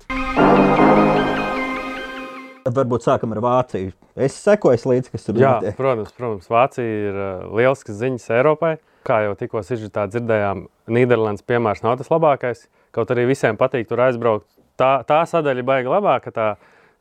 Varbūt 2.64 3.04
sākam 3.04 3.32
ar 3.36 3.42
Vāciju. 3.44 3.92
Es 4.16 4.36
sekoju 4.40 4.88
līdzi, 4.88 5.12
kas 5.12 5.26
tur 5.26 5.36
notiek. 5.36 5.76
Protams, 5.76 6.12
protams, 6.16 6.48
Vācija 6.52 7.00
ir 7.08 7.16
uh, 7.16 7.46
lielisks 7.56 7.96
ziņas 8.00 8.28
Eiropai. 8.38 8.76
kā 9.04 9.20
jau 9.26 9.34
tikko 9.36 9.60
dzirdējām, 9.60 10.64
Nīderlandes 10.88 11.44
piemērs 11.44 11.84
nav 11.84 11.98
tas 12.00 12.08
labākais. 12.12 12.68
Kaut 12.94 13.10
arī 13.12 13.26
visiem 13.28 13.60
patīk 13.60 13.88
tur 13.88 14.00
aizbraukt. 14.00 14.48
Tā, 14.80 14.94
tā 15.06 15.20
sadaļa 15.30 15.62
ir 15.62 15.68
baigta 15.68 15.92
labāka. 15.92 16.32
Tā 16.34 16.48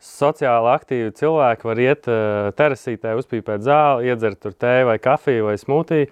sociāli 0.04 0.70
aktīvi 0.74 1.16
cilvēki 1.18 1.70
var 1.70 1.82
iet 1.82 2.08
uh, 2.12 2.52
terasītē, 2.58 3.16
uzpīpēt 3.20 3.64
zāli, 3.66 4.12
iedzert 4.12 4.42
tur 4.44 4.56
tēju 4.60 4.92
vai 4.92 5.00
kafiju 5.02 5.50
vai 5.50 5.58
smūtiju. 5.62 6.10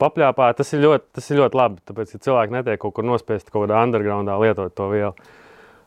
Papļāpāt, 0.00 0.58
tas 0.58 0.72
ir 0.74 0.82
ļoti, 0.82 1.06
tas 1.16 1.28
ir 1.30 1.40
ļoti 1.40 1.56
labi. 1.56 1.82
Tāpēc, 1.88 2.14
ja 2.16 2.22
cilvēki 2.26 2.56
netiek 2.56 2.80
kaut 2.82 2.96
kur 2.96 3.06
nospiesti 3.06 3.52
kaut 3.52 3.66
kādā 3.66 3.82
undergroundā 3.86 4.36
lietot 4.42 4.74
to 4.76 4.88
vielu. 4.90 5.12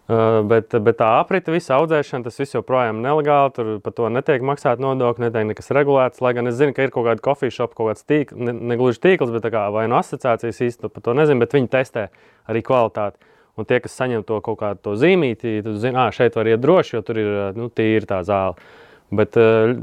Uh, 0.09 0.39
bet, 0.49 0.73
bet 0.81 0.97
tā 0.97 1.09
aprita, 1.19 1.51
visa 1.53 1.75
audzēšana, 1.75 2.25
tas 2.25 2.39
viss 2.39 2.55
joprojām 2.55 3.01
ir 3.01 3.05
nelegāli. 3.09 3.53
Tur 3.57 3.73
par 3.85 3.93
to 3.97 4.07
netiek 4.13 4.45
maksāta 4.45 4.81
nodokļi, 4.81 5.27
netiek 5.27 5.49
nekas 5.51 5.69
regulēts. 5.75 6.23
Lai 6.25 6.31
gan 6.37 6.49
es 6.49 6.57
zinu, 6.57 6.73
ka 6.77 6.85
ir 6.85 6.93
kaut 6.95 7.09
kāda 7.09 7.25
kofijas 7.25 7.59
šopa, 7.59 7.77
kaut 7.77 7.91
kāds 7.91 8.07
tīkls, 8.09 8.39
ne, 8.39 8.55
ne 8.71 8.79
gluži 8.79 9.03
tīkls, 9.03 9.33
bet 9.35 9.49
kā, 9.53 9.67
vai 9.75 9.85
no 9.91 9.99
asociācijas 9.99 10.63
īstenībā 10.69 10.95
par 10.95 11.05
to 11.05 11.17
nezinu, 11.17 11.43
bet 11.43 11.53
viņi 11.57 11.69
testē 11.75 12.07
arī 12.49 12.63
kvalitāti. 12.65 13.21
Un 13.59 13.67
tie, 13.67 13.81
kas 13.83 13.97
saņem 13.99 14.23
to 14.27 14.39
kaut 14.45 14.59
kādu 14.61 14.83
to 14.87 14.95
zīmīti, 14.99 15.59
tad 15.65 15.79
zina, 15.83 16.07
ka 16.07 16.15
šeit 16.15 16.37
var 16.39 16.47
iet 16.47 16.61
droši, 16.63 16.95
jo 16.95 17.01
tur 17.05 17.19
ir 17.19 17.31
nu, 17.57 17.67
tīra 17.73 18.07
tā 18.07 18.19
zāle. 18.27 18.55
Bet 19.09 19.37
uh, 19.41 19.73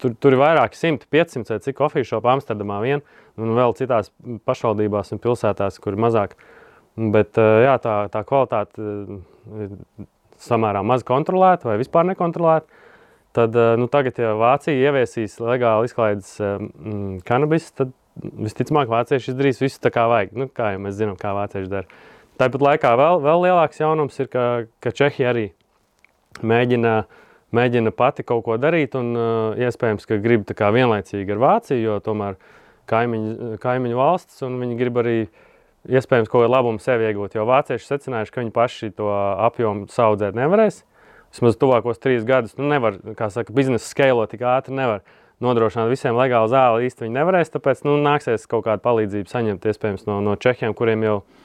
tur, 0.00 0.14
tur 0.16 0.34
ir 0.34 0.40
vairāki 0.40 0.78
simti, 0.78 1.08
500 1.12 1.52
vai 1.52 1.58
cik 1.60 1.76
kofiju 1.76 2.08
šopu 2.14 2.30
Amsterdamā 2.32 2.78
vien, 2.80 3.04
un 3.40 3.52
vēl 3.58 3.76
citās 3.76 4.08
pašvaldībās 4.48 5.12
un 5.12 5.20
pilsētās, 5.20 5.76
kur 5.84 5.96
ir 5.96 6.00
mazāk. 6.00 6.34
Bet 6.96 7.36
uh, 7.40 7.60
jā, 7.66 7.76
tā, 7.84 7.96
tā 8.12 8.24
kvalitāte 8.26 8.80
ir 8.80 9.76
samērā 10.40 10.80
maz 10.86 11.04
kontrolēta 11.06 11.68
vai 11.68 11.76
vispār 11.80 12.08
nekontrolēta. 12.08 12.80
Tad, 13.36 13.54
uh, 13.54 13.76
nu, 13.78 13.86
tagad, 13.92 14.16
ja 14.18 14.32
Vācija 14.34 14.88
ieviesīs 14.88 15.36
legāli 15.44 15.86
izklaides 15.86 16.32
mm, 16.40 17.20
kanabis, 17.28 17.68
tad 17.76 17.92
visticamāk 18.18 18.90
vācieši 18.90 19.32
izdarīs 19.32 19.60
visu 19.62 19.80
tā, 19.84 19.92
kā 19.94 20.06
vajag. 20.10 20.32
Nu, 20.36 20.48
kā 20.52 20.72
jau 20.74 20.80
mēs 20.82 20.96
zinām, 20.98 21.20
kā 21.20 21.34
vācieši 21.36 21.70
dara. 21.70 22.00
Tāpat 22.40 22.62
laikā 22.64 22.90
vēl, 22.96 23.18
vēl 23.20 23.42
lielāks 23.44 23.82
jaunums 23.82 24.14
ir, 24.16 24.28
ka, 24.32 24.42
ka 24.80 24.90
Čehija 24.96 25.28
arī 25.34 25.42
mēģina, 26.40 26.92
mēģina 27.52 27.90
pati 27.92 28.24
kaut 28.24 28.46
ko 28.46 28.54
darīt, 28.56 28.94
un 28.96 29.10
uh, 29.12 29.58
iespējams, 29.60 30.06
ka 30.08 30.16
grib 30.24 30.48
vienlaicīgi 30.48 31.34
ar 31.34 31.42
Vāciju, 31.42 31.82
jo 31.84 31.96
tomēr 32.06 32.38
kaimiņu, 32.88 33.58
kaimiņu 33.60 33.98
valsts, 33.98 34.40
un 34.46 34.56
viņi 34.62 34.78
grib 34.80 35.00
arī 35.02 35.16
iespējams 35.84 36.30
kaut 36.32 36.46
kādu 36.46 36.54
labumu 36.54 36.80
sev 36.80 37.04
iegūt. 37.04 37.36
Jo 37.36 37.44
vācieši 37.50 37.90
secinājuši, 37.90 38.32
ka 38.32 38.40
viņi 38.40 38.54
paši 38.56 38.90
to 38.96 39.10
apjomu 39.50 39.90
saudzēt 39.92 40.38
nevarēs. 40.40 40.80
Vismaz 41.34 41.60
tuvākos 41.60 42.00
trīs 42.00 42.24
gadus 42.26 42.56
nu 42.56 42.70
nevar, 42.72 42.96
kā 43.20 43.28
saka, 43.28 43.52
biznesa 43.52 43.84
skēlo 43.84 44.24
tik 44.32 44.46
ātri 44.48 44.74
nevar 44.80 45.04
nodrošināt 45.44 45.92
visiem 45.92 46.16
legālu 46.16 46.48
zāli. 46.48 46.88
Īsti 46.88 47.04
viņi 47.04 47.18
nevarēs, 47.20 47.52
tāpēc 47.52 47.84
nu, 47.84 48.00
nāksies 48.00 48.48
kaut 48.48 48.64
kādu 48.64 48.82
palīdzību 48.88 49.28
saņemt 49.28 49.70
iespējams 49.70 50.08
no, 50.08 50.18
no 50.24 50.40
Čehiem, 50.40 50.72
kuriem 50.76 51.04
jau 51.04 51.20
ir 51.20 51.39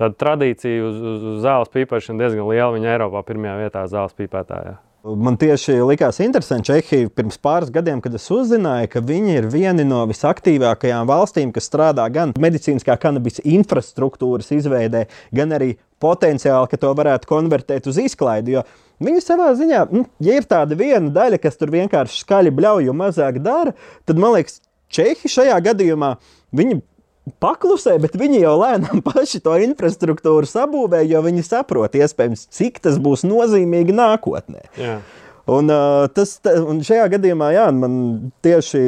tāda 0.00 0.16
tradīcija 0.24 0.84
uz, 0.88 1.00
uz, 1.00 1.24
uz 1.34 1.42
zāles 1.44 1.72
pīpēšanu 1.74 2.22
diezgan 2.22 2.48
liela. 2.48 2.72
Viņa 2.76 2.94
Eiropā 2.96 3.24
pirmajā 3.28 3.58
vietā 3.60 3.84
zāles 3.90 4.16
pīpētājā. 4.18 4.78
Man 5.00 5.38
tieši 5.40 5.78
likās 5.88 6.18
interesanti, 6.20 6.66
ka 6.66 6.80
Čehija 6.82 7.08
pirms 7.16 7.38
pāris 7.40 7.70
gadiem, 7.72 8.02
kad 8.04 8.12
es 8.18 8.26
uzzināju, 8.34 8.90
ka 8.92 9.00
viņi 9.00 9.38
ir 9.38 9.46
viena 9.48 9.86
no 9.86 10.02
visaktīvākajām 10.10 11.08
valstīm, 11.08 11.54
kas 11.56 11.70
strādā 11.70 12.04
gan 12.12 12.34
medicīniskā 12.36 12.98
kanabisa 13.00 13.40
infrastruktūras 13.48 14.52
izveidē, 14.58 15.06
gan 15.32 15.56
arī 15.56 15.70
potenciāli, 16.04 16.68
ka 16.68 16.80
to 16.82 16.92
varētu 16.98 17.30
konvertēt 17.32 17.88
uz 17.88 17.96
izklaidi. 18.02 18.58
Jo 18.58 18.66
viņi 19.00 19.24
savā 19.24 19.54
ziņā, 19.56 19.86
nu, 19.94 20.04
ja 20.20 20.36
ir 20.36 20.48
tāda 20.50 20.76
viena 20.76 21.08
daļa, 21.16 21.40
kas 21.40 21.56
tur 21.56 21.72
vienkārši 21.72 22.20
skaļi 22.20 22.52
bļauj 22.60 22.92
un 22.92 23.00
mazāk 23.00 23.40
dara, 23.40 23.72
tad 24.04 24.20
man 24.20 24.36
liekas, 24.36 24.60
Čehi 24.90 25.30
šajā 25.30 25.54
gadījumā 25.62 26.16
viņi 26.58 26.80
paklusē, 27.42 27.96
bet 28.02 28.16
viņi 28.18 28.42
jau 28.44 28.56
lēnām 28.60 29.02
paši 29.08 29.42
to 29.44 29.56
infrastruktūru 29.66 30.48
sabūvē, 30.48 31.02
jo 31.08 31.22
viņi 31.26 31.46
saprot, 31.46 31.96
iespējams, 31.98 32.48
cik 32.54 32.82
tas 32.84 33.00
būs 33.02 33.26
nozīmīgi 33.28 33.96
nākotnē. 33.96 34.66
Jā. 34.80 34.98
Un, 35.48 35.70
uh, 35.72 36.04
tas, 36.12 36.34
un 36.68 36.82
šajā 36.84 37.06
gadījumā 37.14 37.48
jā, 37.54 37.64
man 37.72 37.94
tieši 38.44 38.80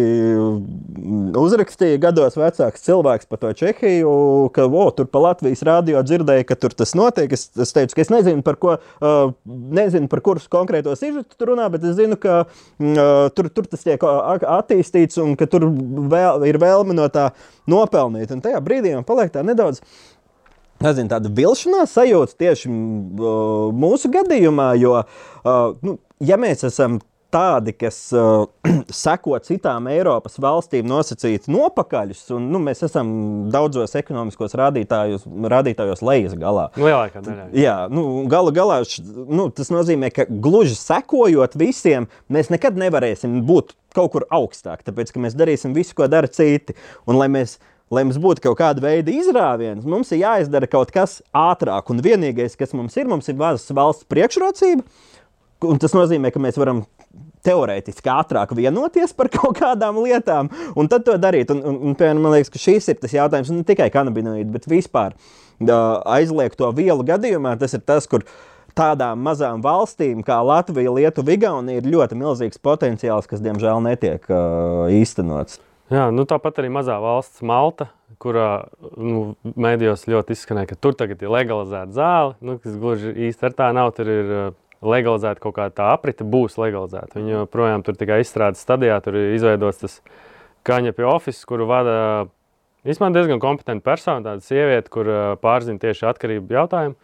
uzrakstīja 1.41 2.01
gados 2.03 2.37
vecāks 2.39 2.85
cilvēks 2.85 3.29
par 3.31 3.41
to 3.43 3.53
Čehiju, 3.57 4.13
ka 4.55 4.67
o, 4.69 4.85
tur 4.95 5.09
pa 5.11 5.23
Latvijas 5.25 5.65
rādio 5.67 6.03
dzirdēja, 6.05 6.45
ka 6.49 6.59
tur 6.61 6.77
tas 6.77 6.93
notiek. 6.99 7.33
Es, 7.33 7.49
es 7.57 7.75
teicu, 7.75 7.97
ka 7.97 8.05
es 8.05 8.13
nezinu, 8.13 8.45
par 8.47 8.61
ko, 8.61 8.77
uh, 8.77 9.33
nezinu, 9.49 10.11
par 10.13 10.23
kurus 10.25 10.49
konkrētos 10.53 11.03
izžetu 11.03 11.41
tur 11.41 11.55
runā, 11.55 11.71
bet 11.73 11.89
es 11.89 11.97
zinu, 11.99 12.21
ka 12.21 12.43
uh, 12.45 13.03
tur, 13.37 13.51
tur 13.53 13.69
tas 13.73 13.85
tiek 13.87 14.05
attīstīts 14.05 15.21
un 15.23 15.37
ka 15.41 15.49
tur 15.51 15.67
vēl, 16.13 16.47
ir 16.51 16.61
vēlme 16.63 16.97
no 16.97 17.09
tā 17.13 17.31
nopelnīt. 17.71 18.33
Un 18.35 18.45
tajā 18.45 18.61
brīdī 18.65 18.97
man 18.97 19.09
paliek 19.09 19.33
tā 19.33 19.45
nedaudz 19.47 19.81
nezinu, 20.83 21.11
tāda 21.13 21.31
vilšanās 21.33 21.95
sajūta 21.97 22.39
tieši 22.43 22.71
uh, 22.71 23.69
mūsu 23.75 24.11
gadījumā, 24.13 24.73
jo 24.81 24.97
uh, 25.01 25.61
nu, 25.85 25.97
ja 26.23 26.39
mēs 26.41 26.65
esam 26.69 27.01
tādi, 27.33 27.73
kas 27.77 27.97
uh, 28.17 28.45
seko 29.03 29.39
citām 29.45 29.89
Eiropas 29.91 30.37
valstīm 30.43 30.87
nosacīt 30.89 31.49
nopakaļus, 31.53 32.25
un 32.37 32.51
nu, 32.53 32.61
mēs 32.63 32.85
esam 32.87 33.13
daudzos 33.53 33.97
ekonomiskos 33.99 34.57
rādītājos, 34.59 35.25
rādītājos 35.55 36.05
lejas 36.05 36.37
galā. 36.39 36.69
Lielākā 36.77 37.25
daļa. 37.25 37.49
Jā, 37.57 37.77
nu, 37.93 38.05
gala 38.31 38.53
galā 38.55 38.83
nu, 39.03 39.49
tas 39.55 39.73
nozīmē, 39.73 40.13
ka 40.15 40.29
gluži 40.29 40.77
sekojot 40.79 41.57
visiem, 41.61 42.09
mēs 42.33 42.53
nekad 42.53 42.81
nevarēsim 42.81 43.41
būt 43.49 43.77
kaut 43.97 44.15
kur 44.15 44.29
augstāk, 44.33 44.85
tāpēc 44.87 45.13
ka 45.13 45.21
mēs 45.23 45.37
darīsim 45.37 45.77
visu, 45.77 45.97
ko 45.97 46.09
dara 46.13 46.31
citi. 46.33 46.77
Un, 47.09 47.21
lai 47.93 48.05
mums 48.07 48.21
būtu 48.21 48.41
kaut 48.45 48.57
kāda 48.61 48.81
veida 48.81 49.13
izrāviens, 49.13 49.85
mums 49.89 50.13
ir 50.15 50.23
jāizdara 50.23 50.69
kaut 50.71 50.93
kas 50.95 51.19
ātrāk. 51.37 51.93
Un 51.93 52.01
vienīgais, 52.05 52.57
kas 52.57 52.73
mums 52.77 52.97
ir, 52.97 53.09
mums 53.11 53.29
ir 53.29 53.37
valsts 53.37 54.09
priekšrocība. 54.09 54.85
Un 55.69 55.81
tas 55.83 55.95
nozīmē, 55.97 56.33
ka 56.35 56.43
mēs 56.43 56.59
varam 56.61 56.85
teorētiski 57.47 58.11
ātrāk 58.13 58.55
vienoties 58.57 59.15
par 59.17 59.31
kaut 59.37 59.59
kādām 59.59 60.01
lietām, 60.03 60.51
un 60.79 60.91
tad 60.91 61.07
to 61.07 61.17
darīt. 61.21 61.53
Un, 61.55 61.63
un, 61.63 61.81
un, 61.89 61.99
piemēram, 61.99 62.23
man 62.23 62.37
liekas, 62.37 62.53
ka 62.53 62.63
šis 62.63 62.93
ir 62.93 63.01
tas 63.03 63.15
jautājums, 63.17 63.53
ne 63.55 63.67
tikai 63.67 63.91
kanabinoīdi, 63.95 64.51
bet 64.55 64.71
vispār 64.71 65.17
aizliegt 65.63 66.59
to 66.59 66.71
vielu 66.77 67.05
gadījumā. 67.07 67.57
Tas 67.61 67.77
ir 67.77 67.85
tas, 67.87 68.09
kur 68.11 68.27
tādām 68.79 69.21
mazām 69.23 69.63
valstīm 69.65 70.23
kā 70.27 70.39
Latvija, 70.45 70.95
Lietuva, 70.95 71.35
Igaunija 71.37 71.83
ir 71.83 71.91
ļoti 71.93 72.17
milzīgs 72.19 72.63
potenciāls, 72.63 73.29
kas 73.31 73.43
diemžēl 73.45 73.83
netiek 73.85 74.25
uh, 74.31 74.89
īstenots. 74.93 75.61
Jā, 75.93 76.07
nu 76.15 76.25
tāpat 76.25 76.63
arī 76.63 76.71
mazā 76.73 76.97
valsts 77.03 77.43
Malta, 77.45 77.91
kurā 78.23 78.65
nu, 78.97 79.35
mēdījos 79.43 80.07
ļoti 80.09 80.33
izskanēja, 80.33 80.71
ka 80.71 80.79
tur 80.81 80.97
tagad 80.97 81.21
ir 81.21 81.33
legalizēta 81.35 81.93
zāle. 81.93 82.37
Nu, 82.41 82.57
kas 82.63 82.79
gluži 82.81 83.13
īsti 83.29 83.49
ar 83.49 83.57
tā 83.59 83.69
nav. 83.77 83.91
Tur 83.97 84.09
ir 84.09 84.33
legalizēta 84.83 85.43
kaut 85.43 85.57
kāda 85.57 85.75
tā 85.79 85.89
aprite, 85.95 86.27
būs 86.27 86.59
legalizēta. 86.61 87.17
Viņi 87.19 87.37
joprojām 87.37 87.85
tur 87.87 87.99
tikai 87.99 88.21
izstrādes 88.25 88.63
stadijā, 88.65 88.99
tur 89.05 89.19
ir 89.19 89.37
izveidots 89.37 89.83
tas 89.83 89.99
kaņepju 90.67 91.09
office, 91.11 91.45
kuru 91.49 91.69
vada 91.71 91.95
īstenībā 92.87 93.13
diezgan 93.15 93.43
kompetenta 93.43 93.87
persona, 93.87 94.25
tāda 94.27 94.45
sieviete, 94.45 94.91
kur 94.93 95.11
pārzina 95.43 95.83
tieši 95.83 96.09
atkarību 96.11 96.59
jautājumu. 96.59 96.99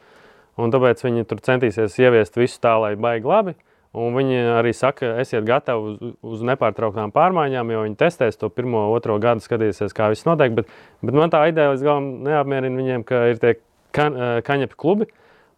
Un 0.58 0.74
tāpēc 0.74 1.04
viņi 1.04 1.26
tur 1.30 1.42
centīsies 1.46 1.98
ieviest 2.02 2.38
visu 2.38 2.58
tā, 2.62 2.74
lai 2.82 2.96
baigi 2.98 3.30
labi. 3.30 3.54
Un 3.98 4.12
viņi 4.12 4.40
arī 4.58 4.74
saka, 4.76 5.14
esiet 5.22 5.46
gatavi 5.48 5.92
uz, 5.94 6.16
uz 6.20 6.42
nepārtrauktām 6.44 7.12
pārmaiņām, 7.14 7.70
jo 7.72 7.84
viņi 7.86 7.96
testēs 7.98 8.36
to 8.36 8.50
pirmo, 8.52 8.88
otro 8.92 9.16
gadu, 9.22 9.40
skatīsies, 9.40 9.94
kā 9.96 10.10
viss 10.12 10.26
notiek. 10.28 10.52
Bet, 10.58 10.68
bet 11.00 11.16
man 11.16 11.32
tā 11.32 11.46
ideja 11.48 11.72
līdz 11.72 11.86
galam 11.86 12.10
neapmierina 12.26 12.82
viņiem, 12.82 13.06
ka 13.08 13.22
ir 13.30 13.40
tie 13.42 13.54
kan, 13.96 14.18
kaņepju 14.44 14.78
klubi, 14.78 15.08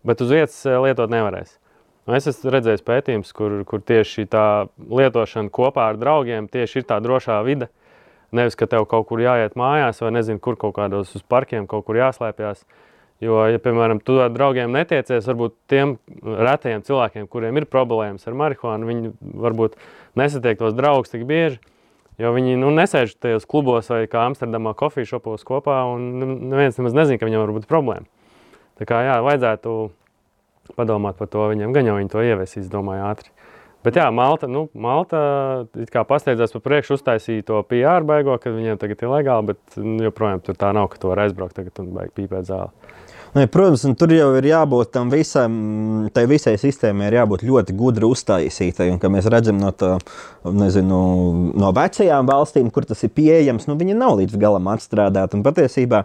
bet 0.06 0.22
uz 0.22 0.30
vietas 0.30 0.60
lietot 0.62 1.10
nevarēs. 1.10 1.56
Un 2.10 2.16
es 2.18 2.26
esmu 2.26 2.50
redzējis 2.50 2.82
pētījumus, 2.82 3.28
kur, 3.38 3.52
kur 3.70 3.82
tieši 3.86 4.24
tā 4.26 4.66
lietošana 4.82 5.52
kopā 5.54 5.84
ar 5.92 5.98
draugiem 6.00 6.48
tieši 6.50 6.80
ir 6.80 6.86
tā 6.88 6.96
drošā 6.98 7.36
vide. 7.46 7.68
Nevis, 8.34 8.56
ka 8.58 8.66
tev 8.70 8.88
kaut 8.90 9.06
kur 9.06 9.22
jāiet 9.22 9.54
mājās, 9.58 10.00
vai 10.02 10.10
nezinu, 10.16 10.40
kur 10.42 10.56
kaut 10.58 10.74
kādos 10.74 11.12
uz 11.14 11.22
parkiem 11.22 11.68
kaut 11.70 11.84
kur 11.86 12.00
jāslēpjas. 12.00 12.64
Jo, 13.22 13.44
ja, 13.52 13.60
piemēram, 13.62 14.00
tu 14.02 14.16
ar 14.24 14.32
draugiem 14.34 14.74
netiecies, 14.74 15.28
varbūt 15.28 15.54
tiem 15.70 15.94
retajiem 16.24 16.82
cilvēkiem, 16.88 17.30
kuriem 17.30 17.62
ir 17.62 17.68
problēmas 17.70 18.26
ar 18.26 18.38
marihuānu, 18.42 18.90
viņi 18.90 19.14
varbūt 19.46 19.78
nesatiek 20.18 20.58
tos 20.58 20.74
draugus 20.74 21.14
tik 21.14 21.22
bieži. 21.30 21.62
Jo 22.18 22.34
viņi 22.34 22.58
nu, 22.58 22.74
nesēž 22.74 23.14
tajos 23.22 23.46
klubos 23.46 23.92
vai 23.92 24.02
kā 24.10 24.26
Amsterdamā, 24.26 24.74
kofijas 24.74 25.14
šopos 25.14 25.46
kopā, 25.46 25.78
un 25.94 26.10
neviens 26.50 26.82
nemaz 26.82 26.98
nezina, 26.98 27.22
ka 27.22 27.30
viņam 27.30 27.46
var 27.46 27.54
būt 27.60 27.70
problēma. 27.70 28.10
Tā 28.82 28.90
kā 28.90 29.04
jā, 29.06 29.20
vajadzētu 29.22 29.78
padomāt 30.76 31.18
par 31.20 31.30
to 31.32 31.46
viņiem, 31.52 31.74
gan 31.76 31.88
jau 31.90 31.98
viņi 31.98 32.12
to 32.12 32.24
ieviesīs, 32.24 32.70
domāju, 32.72 33.06
ātri. 33.10 33.32
Bet 33.80 33.96
jā, 33.96 34.10
Malta, 34.12 34.44
nu, 34.50 34.66
Malta 34.76 35.20
kā 35.92 36.02
pasteidzās 36.04 36.52
pa 36.52 36.60
priekšu, 36.60 36.98
uztaisīja 36.98 37.46
to 37.48 37.62
PR 37.68 38.04
baigo, 38.04 38.34
ka 38.42 38.52
viņiem 38.52 38.80
tagad 38.80 39.00
ir 39.00 39.12
legāli, 39.14 39.54
bet 39.54 39.78
nu, 39.80 40.02
joprojām 40.04 40.42
tur 40.44 40.58
tā 40.60 40.74
nav, 40.76 40.90
ka 40.92 41.00
tu 41.00 41.08
vari 41.08 41.24
aizbraukt 41.24 41.56
tagad 41.56 41.80
un 41.80 41.94
baigi 41.96 42.12
pīpēt 42.18 42.50
zāli. 42.50 42.90
Ne, 43.30 43.44
protams, 43.46 43.84
tur 43.94 44.10
jau 44.10 44.32
ir 44.40 44.48
jābūt 44.48 44.90
tam 44.90 45.10
visam, 45.12 45.52
tai 46.14 46.24
visai 46.26 46.56
sistēmai 46.58 47.06
ir 47.06 47.20
jābūt 47.20 47.44
ļoti 47.46 47.76
gudri 47.78 48.08
uztaisītai. 48.10 48.88
Un, 48.90 48.98
kā 48.98 49.06
mēs 49.12 49.28
redzam 49.30 49.60
no, 49.62 49.70
tā, 49.70 49.92
nezinu, 50.44 50.98
no 51.54 51.70
vecajām 51.76 52.26
valstīm, 52.26 52.72
kur 52.74 52.88
tas 52.90 53.06
ir 53.06 53.14
pieejams, 53.14 53.68
nu, 53.70 53.78
viņi 53.78 53.94
nav 53.94 54.18
līdz 54.18 54.34
galam 54.40 54.66
atstrādāti. 54.74 55.38
Patiesībā 55.46 56.02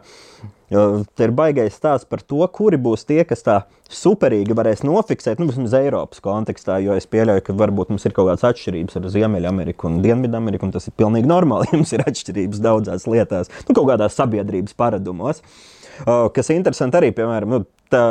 Te 0.70 1.28
ir 1.28 1.34
baigais 1.36 1.76
stāsts 1.78 2.08
par 2.10 2.24
to, 2.26 2.40
kuri 2.54 2.80
būs 2.82 3.06
tie, 3.06 3.20
kas 3.28 3.46
tā 3.46 3.58
superīgi 3.92 4.56
varēs 4.58 4.82
nofiksēt, 4.88 5.38
nu, 5.38 5.46
vismaz 5.52 5.76
Eiropas 5.78 6.24
kontekstā, 6.26 6.80
jo 6.82 6.96
es 6.98 7.06
pieļauju, 7.10 7.44
ka 7.46 7.58
varbūt 7.58 7.92
mums 7.94 8.08
ir 8.08 8.16
kaut 8.16 8.32
kādas 8.32 8.48
atšķirības 8.50 8.98
ar 8.98 9.06
Ziemeļameriku 9.14 9.92
un 9.92 10.00
Dienvidameriku, 10.06 10.66
un 10.66 10.74
tas 10.74 10.90
ir 10.90 10.96
pilnīgi 10.98 11.30
normāli. 11.30 11.70
Jums 11.76 11.94
ir 11.94 12.06
atšķirības 12.08 12.64
daudzās 12.66 13.06
lietās, 13.10 13.54
nu, 13.68 13.76
kaut 13.76 13.92
kādās 13.92 14.18
sabiedrības 14.18 14.74
paradumos. 14.80 15.44
Kas 16.06 16.50
ir 16.50 16.58
interesanti 16.58 17.00
arī, 17.00 17.14
piemēram, 17.16 17.54
nu, 17.54 17.62
tā, 17.94 18.02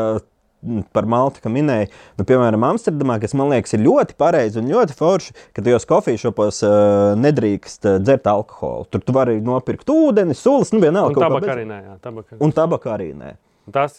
par 0.96 1.08
Maltu, 1.10 1.42
ka 1.44 1.52
minēja, 1.52 1.88
nu, 2.18 2.26
piemēram, 2.28 2.64
Amsterdamā, 2.70 3.18
kas 3.22 3.34
man 3.38 3.52
liekas, 3.52 3.74
ir 3.76 3.84
ļoti 3.84 4.16
pareizi 4.20 4.60
un 4.60 4.70
ļoti 4.72 4.96
forši, 4.98 5.36
ka 5.56 5.64
tajos 5.64 5.86
kofīšopos 5.90 6.60
uh, 6.66 6.74
nedrīkst 7.20 7.88
uh, 7.88 7.98
dzert 8.02 8.28
alkoholu. 8.30 8.88
Tur 8.90 9.04
tu 9.04 9.14
vari 9.16 9.38
nopirkt 9.44 9.90
ūdeni, 9.92 10.36
sulas, 10.38 10.72
nu 10.74 10.82
vienalga. 10.84 11.16
Un 11.16 11.26
tabaka 11.26 11.54
arī 11.56 11.66
nē, 11.70 11.80
jā, 11.88 11.96
tabaka. 12.04 12.40
Un 12.40 12.54
tabaka 12.56 12.94
arī 12.96 13.10
nē. 13.18 13.34
Tās 13.74 13.96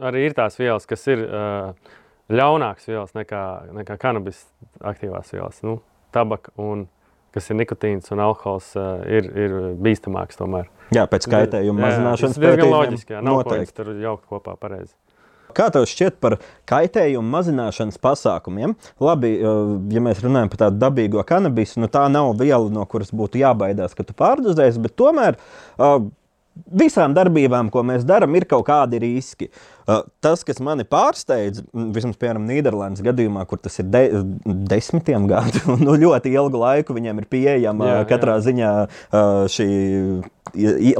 arī 0.00 0.26
ir 0.28 0.36
tās 0.36 0.56
vielas, 0.60 0.88
kas 0.88 1.04
ir 1.12 1.24
uh, 1.26 1.94
ļaunākas 2.32 2.88
vielas 2.88 3.14
nekā, 3.16 3.44
nekā 3.82 3.98
kanabis 4.00 4.44
aktīvās 4.80 5.32
vielas. 5.34 5.60
Nu, 5.66 5.80
tabaka 6.14 6.54
un 6.60 6.86
kas 7.32 7.48
ir 7.48 7.56
nikotīns 7.60 8.12
un 8.12 8.20
alkohols, 8.24 8.72
uh, 8.76 9.00
ir, 9.08 9.28
ir 9.32 9.58
bīstamāks 9.80 10.40
tomēr. 10.40 10.68
Jā, 10.92 11.06
pēc 11.08 11.28
kaitējuma 11.32 11.86
mazināšanas. 11.86 12.36
Tas 12.36 12.40
ir 12.40 12.44
diezgan 12.44 12.72
loģiski, 12.72 13.14
jā, 13.16 13.22
nav 13.24 13.40
noteikti. 13.40 13.72
ko 13.72 13.78
tur 13.78 13.94
jaukt 14.02 14.26
kopā 14.28 14.56
pareizi. 14.60 14.92
Kā 15.56 15.68
tev 15.72 15.86
šķiet 15.88 16.18
par 16.22 16.38
kaitējumu 16.70 17.34
mazināšanas 17.34 18.00
pasākumiem? 18.02 18.74
Labi, 19.02 19.34
eh, 19.36 19.76
ja 19.94 20.04
mēs 20.04 20.22
runājam 20.24 20.50
par 20.52 20.66
tādu 20.66 20.80
dabīgo 20.82 21.24
kanabisu, 21.26 21.80
nu 21.82 21.90
tā 21.92 22.08
nav 22.12 22.34
viela, 22.40 22.70
no 22.72 22.86
kuras 22.86 23.12
būtu 23.12 23.42
jābaidās, 23.42 23.94
ka 23.94 24.06
tu 24.06 24.16
pārdozēsi, 24.16 24.82
bet 24.82 24.96
tomēr 24.96 25.38
uh, 25.78 26.02
visām 26.72 27.14
darbībām, 27.16 27.70
ko 27.72 27.82
mēs 27.86 28.04
darām, 28.08 28.34
ir 28.36 28.44
kaut 28.48 28.66
kādi 28.68 29.00
riski. 29.02 29.48
Uh, 29.86 30.02
tas, 30.22 30.44
kas 30.44 30.60
mani 30.62 30.84
pārsteidz, 30.88 31.64
vismaz 31.72 32.16
piemēram 32.20 32.46
Nīderlandes 32.48 33.04
gadījumā, 33.04 33.44
kur 33.50 33.60
tas 33.62 33.80
ir 33.82 33.88
de 33.92 34.04
desmitiem 34.44 35.26
gadu, 35.30 35.64
nu, 35.86 35.96
ļoti 36.04 36.32
ilgu 36.34 36.62
laiku 36.62 36.96
viņiem 36.96 37.24
ir 37.24 37.28
pieejama 37.32 37.90
jā, 37.90 37.98
katrā 38.12 38.38
jā. 38.38 38.46
ziņā 38.50 38.72
šī 39.52 39.68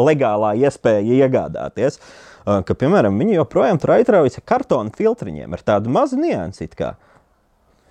legālā 0.01 0.57
iespēja 0.65 1.23
iegādāties. 1.23 1.99
Uh, 1.99 2.29
ka, 2.45 2.77
piemēram, 2.79 3.19
viņi 3.23 3.39
joprojām 3.39 3.81
tur 3.83 3.97
aizraujas 3.97 4.39
ar 4.41 4.47
kartona 4.55 4.95
filtriņiem, 4.97 5.53
ar 5.55 5.67
tādu 5.67 5.93
mazu 5.95 6.19
niansi. 6.21 6.71
Kā. 6.79 6.95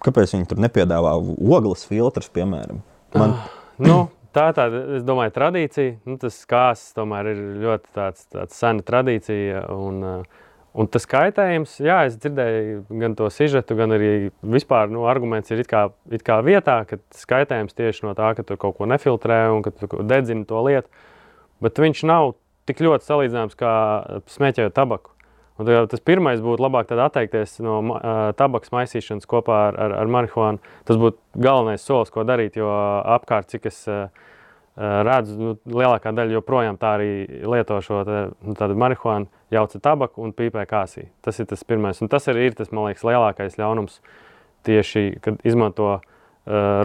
Kāpēc 0.02 0.34
viņi 0.36 0.50
tur 0.50 0.62
nepiedāvā 0.64 1.14
ogles 1.18 1.86
filtrus, 1.90 2.32
piemēram? 2.34 2.82
Man... 3.18 3.38
Uh, 3.38 3.86
nu. 3.86 4.00
Tā 4.32 4.46
ir 4.48 4.56
tāda, 4.56 4.80
es 4.96 5.04
domāju, 5.04 5.34
tradīcija. 5.36 5.98
Nu, 6.08 6.16
tas 6.20 6.38
kāds 6.48 6.86
tomēr 6.96 7.34
ir 7.34 7.40
ļoti 7.66 7.90
tāds, 7.98 8.24
tāds 8.32 8.56
sena 8.56 8.84
tradīcija. 8.88 9.66
Un, 9.76 10.06
un 10.72 10.88
tas 10.88 11.08
kaitējums, 11.12 11.74
jā, 11.84 11.98
es 12.08 12.16
dzirdēju 12.16 12.86
gan 13.02 13.18
to 13.20 13.28
sižetu, 13.34 13.76
gan 13.76 13.92
arī 13.98 14.14
vispār 14.40 14.88
nu, 14.94 15.04
arguments 15.12 15.52
ir 15.52 15.66
it 15.66 15.68
kā, 15.72 15.90
it 16.16 16.24
kā 16.24 16.40
vietā, 16.48 16.78
ka 16.88 17.02
tas 17.02 17.28
kaitējums 17.28 17.76
tieši 17.76 18.08
no 18.08 18.16
tā, 18.16 18.32
ka 18.38 18.48
tu 18.48 18.56
kaut 18.62 18.78
ko 18.80 18.88
nefiltrē 18.88 19.42
un 19.52 19.66
ka 19.68 19.76
tu 19.76 19.92
dedzini 20.00 20.48
to 20.48 20.64
lietu. 20.64 20.88
Bet 21.62 21.84
viņš 21.84 22.06
nav 22.08 22.32
tik 22.70 22.84
ļoti 22.86 23.08
salīdzināms 23.08 23.58
kā 23.60 23.74
smēķējot 24.32 24.76
tabaku. 24.78 25.16
Un 25.62 25.68
tas 25.92 26.02
pirmais 26.02 26.42
būtu 26.42 26.64
labāk 26.64 26.90
atteikties 26.96 27.60
no 27.62 27.78
uh, 27.84 28.32
tabakas 28.38 28.72
maisīšanas 28.74 29.28
kopā 29.30 29.58
ar, 29.70 29.78
ar, 29.78 29.96
ar 30.02 30.10
marihuānu. 30.10 30.62
Tas 30.88 30.98
būtu 30.98 31.20
galvenais 31.44 31.84
solis, 31.86 32.10
ko 32.14 32.26
darīt, 32.26 32.58
jo 32.58 32.70
apkārt, 32.72 33.52
cik 33.52 33.68
es 33.70 33.84
uh, 33.92 34.08
redzu, 34.80 35.36
nu, 35.38 35.54
lielākā 35.70 36.16
daļa 36.18 36.40
joprojām 36.40 36.80
tā 36.82 36.96
arī 36.98 37.12
lieto 37.52 37.78
šo 37.84 38.02
te, 38.08 38.24
nu, 38.48 38.56
marihuānu, 38.86 39.30
jauca 39.54 39.84
tabaku 39.84 40.26
un 40.26 40.34
pīpē 40.34 40.66
kāsī. 40.70 41.10
Tas 41.22 41.38
ir 41.44 41.52
tas 41.52 41.62
pirmais. 41.68 42.02
Un 42.02 42.10
tas 42.10 42.26
arī 42.32 42.50
ir 42.50 42.58
tas, 42.58 42.72
man 42.74 42.90
liekas, 42.90 43.06
lielākais 43.06 43.60
ļaunums 43.62 44.00
tieši, 44.66 45.06
kad 45.22 45.46
izmanto 45.46 45.92
uh, 46.00 46.02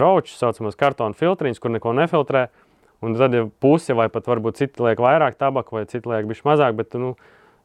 raučus, 0.03 0.37
saucamos 0.43 0.77
kartona 0.77 1.17
filtriņus, 1.17 1.63
kur 1.63 1.73
neko 1.79 1.97
nefiltrē. 1.97 2.49
Uh, 2.51 2.66
Un 3.05 3.17
tad 3.19 3.35
ja 3.37 3.45
puse 3.61 3.95
vai 3.97 4.09
pat 4.13 4.29
varbūt 4.29 4.61
citi 4.61 4.85
liek 4.85 5.01
vairāk 5.03 5.37
tabaku 5.39 5.77
vai 5.79 5.85
citi 5.91 6.09
liek 6.09 6.29
bišķi 6.29 6.49
mazāk, 6.49 6.77
bet 6.79 6.97
nu, 6.97 7.13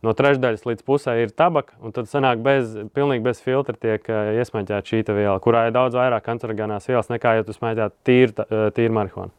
no 0.03 0.13
trešdaļas 0.17 0.65
līdz 0.67 0.85
pusē 0.87 1.15
ir 1.21 1.31
tabaka, 1.37 1.77
un 1.79 1.95
tad 1.95 2.09
sanāk 2.11 2.41
bez, 2.43 2.73
pilnīgi 2.95 3.23
bez 3.25 3.41
filtra 3.43 3.77
tiek 3.77 4.07
uh, 4.11 4.33
iesmēķēta 4.41 4.83
šī 4.91 5.03
viela, 5.13 5.37
kurā 5.43 5.67
ir 5.69 5.75
daudz 5.77 5.95
vairāk 5.97 6.25
kancerogēnās 6.27 6.89
vielas 6.91 7.11
nekā, 7.13 7.37
ja 7.39 7.47
tu 7.47 7.55
smēķētu 7.55 7.97
tīru 8.09 8.35
uh, 8.43 8.67
tīr 8.75 8.93
marihuānu. 8.97 9.31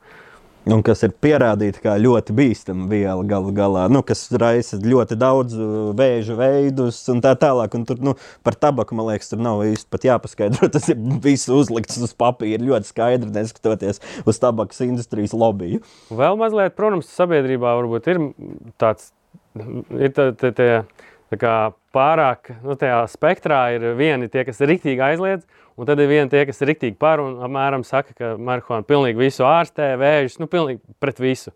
Un 0.70 0.82
kas 0.86 1.00
ir 1.02 1.10
pierādīta 1.18 1.80
kā 1.82 1.96
ļoti 1.98 2.34
bīstama 2.38 2.84
viela 2.90 3.24
galu 3.26 3.50
galā, 3.56 3.88
nu, 3.90 4.04
kas 4.06 4.28
raisa 4.38 4.78
ļoti 4.78 5.16
daudz 5.18 5.56
uh, 5.58 5.88
vēža 5.98 6.36
veidus 6.38 7.00
un 7.10 7.22
tā 7.24 7.32
tālāk. 7.38 7.74
Un 7.74 7.86
tur 7.88 7.98
nu, 8.04 8.14
par 8.46 8.54
tabaku, 8.54 8.94
man 8.94 9.08
liekas, 9.10 9.32
tur 9.32 9.42
nav 9.42 9.64
īsti 9.66 9.90
pat 9.90 10.06
jāpaskaidro. 10.06 10.70
Tas 10.74 10.86
ir 10.92 11.00
viss 11.24 11.50
uzlikts 11.50 11.98
uz 11.98 12.14
papīra 12.14 12.62
ļoti 12.62 12.92
skaidri, 12.92 13.32
neskatoties 13.34 13.98
uz 14.22 14.38
tabakas 14.42 14.84
industrijas 14.86 15.34
lobby. 15.34 15.80
Vēl 16.14 16.38
mazliet, 16.38 16.78
protams, 16.78 17.10
sabiedrībā 17.10 17.74
varbūt 17.80 18.12
ir 18.14 18.22
tāds, 18.78 19.10
ir 19.58 20.14
tā, 20.14 20.30
tā, 20.30 20.54
tā, 20.54 20.54
tā 20.62 21.10
kā 21.40 21.56
pārāk, 21.94 22.54
nu, 22.64 22.76
tajā 22.78 23.02
spektrā 23.12 23.64
ir 23.76 23.92
vieni 23.98 24.28
tie, 24.32 24.44
kas 24.48 24.60
riktīgi 24.64 25.04
aizliedz, 25.12 25.46
Un 25.76 25.88
tad 25.88 26.00
ir 26.02 26.10
viena 26.10 26.28
tie, 26.28 26.42
kas 26.44 26.60
ir 26.60 26.68
rīktīgi 26.68 26.98
par 27.00 27.20
un 27.22 27.38
apmēram 27.46 27.84
saka, 27.86 28.12
ka 28.16 28.32
marihuāna 28.36 28.84
pilnīgi 28.88 29.20
visu 29.22 29.46
ārstē, 29.48 29.94
vēžus, 30.00 30.36
nu, 30.42 30.48
pilnīgi 30.50 30.82
pret 31.00 31.20
visu. 31.22 31.54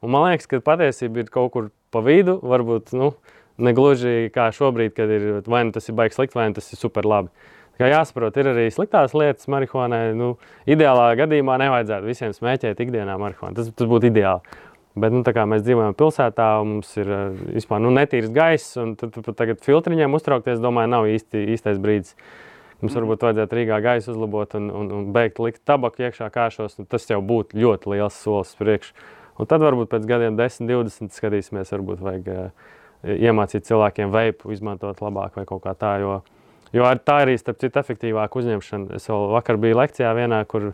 Un 0.00 0.14
man 0.14 0.28
liekas, 0.28 0.48
ka 0.48 0.62
patiesība 0.64 1.24
ir 1.24 1.28
kaut 1.32 1.52
kur 1.52 1.68
pa 1.92 2.00
vidu, 2.04 2.38
varbūt 2.40 2.94
nu, 2.96 3.12
ne 3.60 3.74
gluži 3.76 4.32
kā 4.32 4.48
šobrīd, 4.54 4.94
kad 4.96 5.12
ir 5.12 5.28
vai 5.44 5.66
nu 5.68 5.74
tas 5.76 5.88
ir 5.90 5.98
baigs 5.98 6.16
slikti, 6.16 6.38
vai 6.38 6.48
nu 6.48 6.56
tas 6.56 6.72
ir 6.72 6.80
super 6.80 7.08
labi. 7.08 7.32
Kā 7.78 7.86
jāsaprot, 7.92 8.34
ir 8.40 8.48
arī 8.50 8.64
sliktās 8.74 9.12
lietas 9.14 9.46
marihuānai. 9.52 10.16
Nu, 10.18 10.32
ideālā 10.66 11.12
gadījumā 11.20 11.60
nevajadzētu 11.62 12.08
visiem 12.08 12.32
smēķēt 12.34 12.80
ikdienā 12.82 13.14
marihuānu. 13.20 13.54
Tas, 13.60 13.68
tas 13.70 13.90
būtu 13.90 14.08
ideāli. 14.08 14.58
Bet 14.98 15.14
nu, 15.14 15.22
mēs 15.22 15.64
dzīvojam 15.66 15.96
pilsētā, 15.98 16.48
mums 16.66 16.90
ir 16.98 17.10
vispār 17.54 17.82
nu, 17.84 17.92
netīrs 17.94 18.30
gaiss, 18.34 18.76
un 18.80 18.94
tad, 18.98 19.14
tad 19.14 19.36
tagad 19.38 19.62
filtriņiem 19.64 20.14
uztraukties, 20.16 20.62
domāju, 20.62 20.92
nav 20.94 21.08
īsti, 21.10 21.44
īstais 21.54 21.80
brīdis. 21.82 22.16
Mums 22.78 22.94
varbūt 22.94 23.24
vajadzētu 23.26 23.56
Rīgā 23.58 23.80
gaisu 23.82 24.12
uzlabot 24.12 24.52
un, 24.54 24.68
un, 24.70 24.90
un 24.94 25.06
beigt 25.14 25.40
likt 25.42 25.64
tabaku 25.66 26.04
iekšā 26.06 26.28
kāšos. 26.34 26.78
Tas 26.86 27.08
jau 27.10 27.18
būtu 27.26 27.58
ļoti 27.58 27.90
liels 27.90 28.18
solis 28.22 28.54
priekš. 28.58 28.92
Un 29.38 29.48
tad 29.50 29.62
varbūt 29.62 29.90
pēc 29.90 30.06
gadiem 30.06 30.38
10, 30.38 30.70
20 30.70 31.14
skatīsimies, 31.14 31.72
varbūt 31.74 32.04
vajag 32.06 32.30
uh, 32.30 32.70
iemācīt 33.02 33.66
cilvēkiem 33.66 34.14
veipu 34.14 34.54
izmantot 34.54 35.02
labāk 35.02 35.40
vai 35.40 35.46
kaut 35.48 35.64
kā 35.66 35.74
tā. 35.78 35.96
Jo, 36.02 36.20
jo 36.74 36.86
tā 37.02 37.20
arī, 37.24 37.34
starp 37.38 37.58
citu, 37.62 37.82
efektīvāka 37.82 38.42
uzņemšana. 38.42 38.98
Es 38.98 39.10
vēl 39.10 39.28
vakar 39.34 39.58
biju 39.62 39.78
lekcijā 39.82 40.14
vienā, 40.18 40.44
kur. 40.50 40.70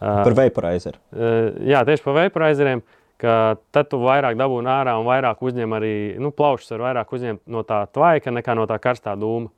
Uh, 0.00 0.20
par 0.24 0.36
vaporizeru. 0.40 1.00
Uh, 1.12 1.52
jā, 1.68 1.84
tieši 1.84 2.04
par 2.08 2.20
vaporizeriem. 3.24 3.62
Tad 3.74 3.90
tu 3.90 3.98
vairāk 4.02 4.36
dabūji 4.38 4.70
ārā 4.70 4.94
un 5.00 5.06
vairāk 5.08 5.42
uzņem 5.42 5.72
arī 5.76 5.94
nu, 6.20 6.30
plaušas, 6.30 6.70
var 6.76 6.88
vairāk 6.88 7.12
uzņemt 7.12 7.42
no 7.46 7.62
tā 7.62 7.86
tvaika 7.92 8.30
nekā 8.30 8.54
no 8.54 8.66
tā 8.66 8.78
karstā 8.78 9.16
dūma. 9.16 9.50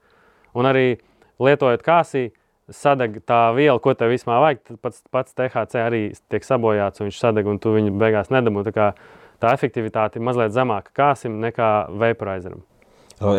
Un 0.57 0.67
arī 0.67 0.99
lietojot 1.39 1.83
kāsī, 1.85 2.31
sadeg 2.73 3.21
tā 3.27 3.53
viela, 3.55 3.79
ko 3.79 3.95
tev 3.95 4.11
vispār 4.11 4.41
vajag. 4.43 4.79
Pats, 4.83 5.03
pats 5.11 5.35
THC 5.37 5.83
arī 5.83 6.03
tiek 6.31 6.45
sabojāts, 6.45 7.01
un 7.01 7.11
viņš 7.11 7.21
sadeg, 7.21 7.47
un 7.47 7.59
tu 7.59 7.75
viņu 7.75 7.93
beigās 7.99 8.33
nedabū. 8.33 8.65
Tā, 8.73 8.95
tā 9.43 9.53
efektivitāte 9.53 10.19
ir 10.19 10.25
mazliet 10.25 10.55
zemāka 10.55 10.95
kāsim 10.97 11.41
nekā 11.43 11.91
vaporizeram. 11.93 12.65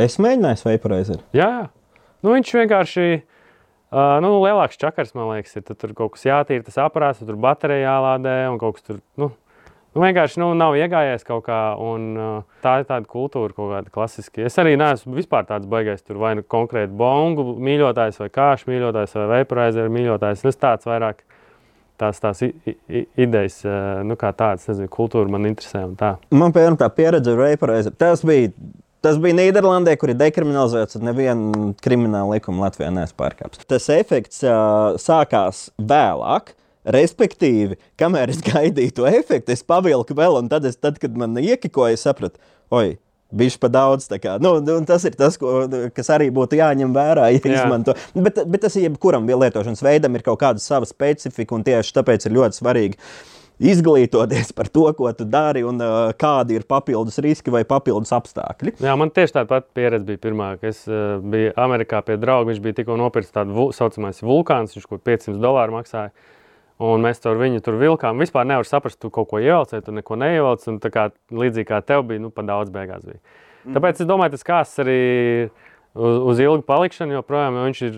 Es 0.02 0.18
mēģināju 0.22 0.70
vaporizeru. 0.70 1.26
Jā, 1.38 1.50
jā. 1.50 1.66
Nu, 2.26 2.34
viņš 2.34 2.54
vienkārši. 2.64 3.10
Uh, 3.88 4.18
nu, 4.20 4.34
lielāks 4.44 4.76
čakars, 4.76 5.14
man 5.16 5.30
liekas, 5.32 5.54
ir. 5.56 5.64
Tur 5.64 5.94
kaut 5.96 6.18
kas 6.18 6.26
jātīra, 6.28 6.66
tas 6.66 6.80
aparāts, 6.84 7.22
tur 7.24 7.38
baterija 7.40 7.86
jālādē 7.86 8.34
un 8.52 8.58
kaut 8.60 8.80
kas 8.80 8.88
tur. 8.90 8.98
Nu, 9.16 9.30
Nu, 9.98 10.04
vienkārši 10.06 10.38
nu, 10.38 10.52
nav 10.54 10.76
iegājies 10.78 11.24
kaut 11.26 11.48
kā, 11.48 11.58
un 11.82 12.04
uh, 12.14 12.58
tā 12.62 12.76
ir 12.82 12.84
tāda 12.86 13.10
kultūra, 13.10 13.50
kaut 13.58 13.72
kāda 13.72 13.90
klasiska. 13.96 14.44
Es 14.46 14.58
arī 14.62 14.76
neesmu 14.78 15.16
vispār 15.18 15.48
tāds 15.50 15.66
baigais, 15.70 16.04
tur 16.06 16.20
vai 16.22 16.36
nu 16.38 16.44
konkrēti 16.46 16.94
bongu 16.94 17.56
mīļotājs, 17.66 18.20
vai 18.22 18.28
kāšu 18.36 18.70
mīļotājs, 18.70 19.16
vai 19.18 19.26
vaporizeru 19.32 19.94
mīļotājs. 19.96 20.44
Es 20.46 20.60
tāds 20.62 20.86
vairāk 20.86 21.24
tās, 21.98 22.22
tās 22.22 22.44
idejas, 22.46 23.64
uh, 23.66 24.04
nu, 24.06 24.20
kā 24.22 24.30
tādas, 24.38 24.68
nezinu, 24.70 24.92
kultūra 24.94 25.34
man 25.34 25.50
interesē. 25.50 25.88
Man, 26.30 26.54
piemēram, 26.54 26.78
tā 26.78 26.92
pieredze 26.94 27.34
ar 27.34 27.42
vaporizeru, 27.48 27.98
tas 27.98 28.26
bija. 28.28 28.54
Tas 29.06 29.20
bija 29.22 29.38
Nīderlandē, 29.38 29.94
kur 30.02 30.10
ir 30.10 30.18
dekriminalizēts, 30.18 30.98
un 30.98 31.04
neviena 31.06 31.68
krimināla 31.86 32.34
likuma 32.34 32.66
Latvijā 32.66 32.90
nespārkāps. 32.96 33.62
Tas 33.70 33.86
efekts 33.94 34.42
uh, 34.42 34.98
sākās 35.00 35.68
vēlāk, 35.78 36.56
Respektīvi, 36.88 37.76
kamēr 38.00 38.32
es 38.32 38.40
gaidīju 38.46 38.96
to 39.02 39.10
efektu, 39.10 39.52
es 39.56 39.66
pavilku 39.68 40.16
vēl, 40.18 40.40
un 40.40 40.48
tad, 40.52 40.68
es, 40.70 40.80
tad 40.80 41.02
kad 41.02 41.18
man 41.20 41.36
iekikoja, 41.42 42.00
sapratu, 42.00 42.40
oi, 42.72 42.96
Bišķi 43.28 43.60
pa 43.60 43.68
daudz. 43.68 44.06
Kā, 44.24 44.38
nu, 44.40 44.54
tas 44.88 45.04
ir 45.04 45.18
tas, 45.20 45.36
ko, 45.36 45.66
kas 45.92 46.10
arī 46.16 46.30
būtu 46.32 46.62
jāņem 46.62 46.94
vērā, 46.96 47.26
ja 47.34 47.42
Jā. 47.42 47.58
izmanto. 47.58 47.98
Bet, 48.16 48.40
bet 48.48 48.64
tas 48.64 48.78
jebkuram 48.80 49.28
lietošanas 49.28 49.84
veidam 49.84 50.16
ir 50.16 50.24
kaut 50.24 50.40
kāda 50.40 50.64
sava 50.64 50.88
specifika, 50.88 51.58
un 51.58 51.66
tieši 51.68 51.98
tāpēc 51.98 52.30
ir 52.30 52.38
ļoti 52.38 52.62
svarīgi 52.62 52.96
izglītoties 53.58 54.52
par 54.54 54.70
to, 54.70 54.86
ko 54.98 55.10
tu 55.18 55.26
dari 55.26 55.64
un 55.66 55.82
uh, 55.82 56.12
kādi 56.18 56.60
ir 56.60 56.66
papildus 56.70 57.18
riski 57.26 57.54
vai 57.54 57.64
papildus 57.68 58.14
apstākļi. 58.16 58.76
Jā, 58.86 58.94
man 59.00 59.12
tieši 59.14 59.40
tāda 59.40 59.50
pati 59.50 59.72
pieredze 59.78 60.06
bija 60.06 60.22
pirmā, 60.28 60.52
kad 60.62 60.70
es 60.72 60.84
uh, 60.90 61.18
biju 61.20 61.56
Amerikā 61.60 62.04
pie 62.06 62.20
drauga. 62.22 62.52
Viņš 62.52 62.64
bija 62.64 62.80
tikko 62.80 63.00
nopircis 63.02 63.34
tādu 63.36 63.58
vul, 63.58 63.74
saucamais 63.76 64.22
vulkāns, 64.24 64.78
viņš 64.78 64.86
kaut 64.86 65.02
ko 65.02 65.10
500 65.10 65.42
dolāru 65.42 65.80
maksāja. 65.80 66.14
Un 66.78 67.02
mēs 67.02 67.24
ar 67.26 67.40
viņu 67.40 67.64
tur 67.66 67.80
vilkām. 67.82 68.20
Vispār 68.22 68.46
nevar 68.46 68.68
saprast, 68.70 69.00
tu 69.02 69.10
kaut 69.14 69.32
ko 69.32 69.40
ievelc, 69.42 69.72
vai 69.74 69.82
tu 69.82 69.94
neko 69.96 70.18
neievelc. 70.22 70.68
Un 70.70 70.78
tā 70.84 70.92
kā 70.94 71.08
līdzīgi 71.34 71.70
kā 71.72 71.82
tev 71.82 72.06
bija, 72.10 72.22
nu, 72.22 72.30
pa 72.34 72.46
daudz 72.46 72.70
beigās 72.74 73.02
bija. 73.08 73.18
Mm. 73.64 73.74
Tāpēc 73.78 74.04
es 74.04 74.10
domāju, 74.10 74.36
tas 74.36 74.46
kāds 74.46 74.76
arī 74.84 75.02
uz, 75.98 76.22
uz 76.32 76.44
ilgu 76.44 76.62
palikšanu, 76.70 77.18
joprojām 77.18 77.58
viņš 77.64 77.84
ir 77.90 77.98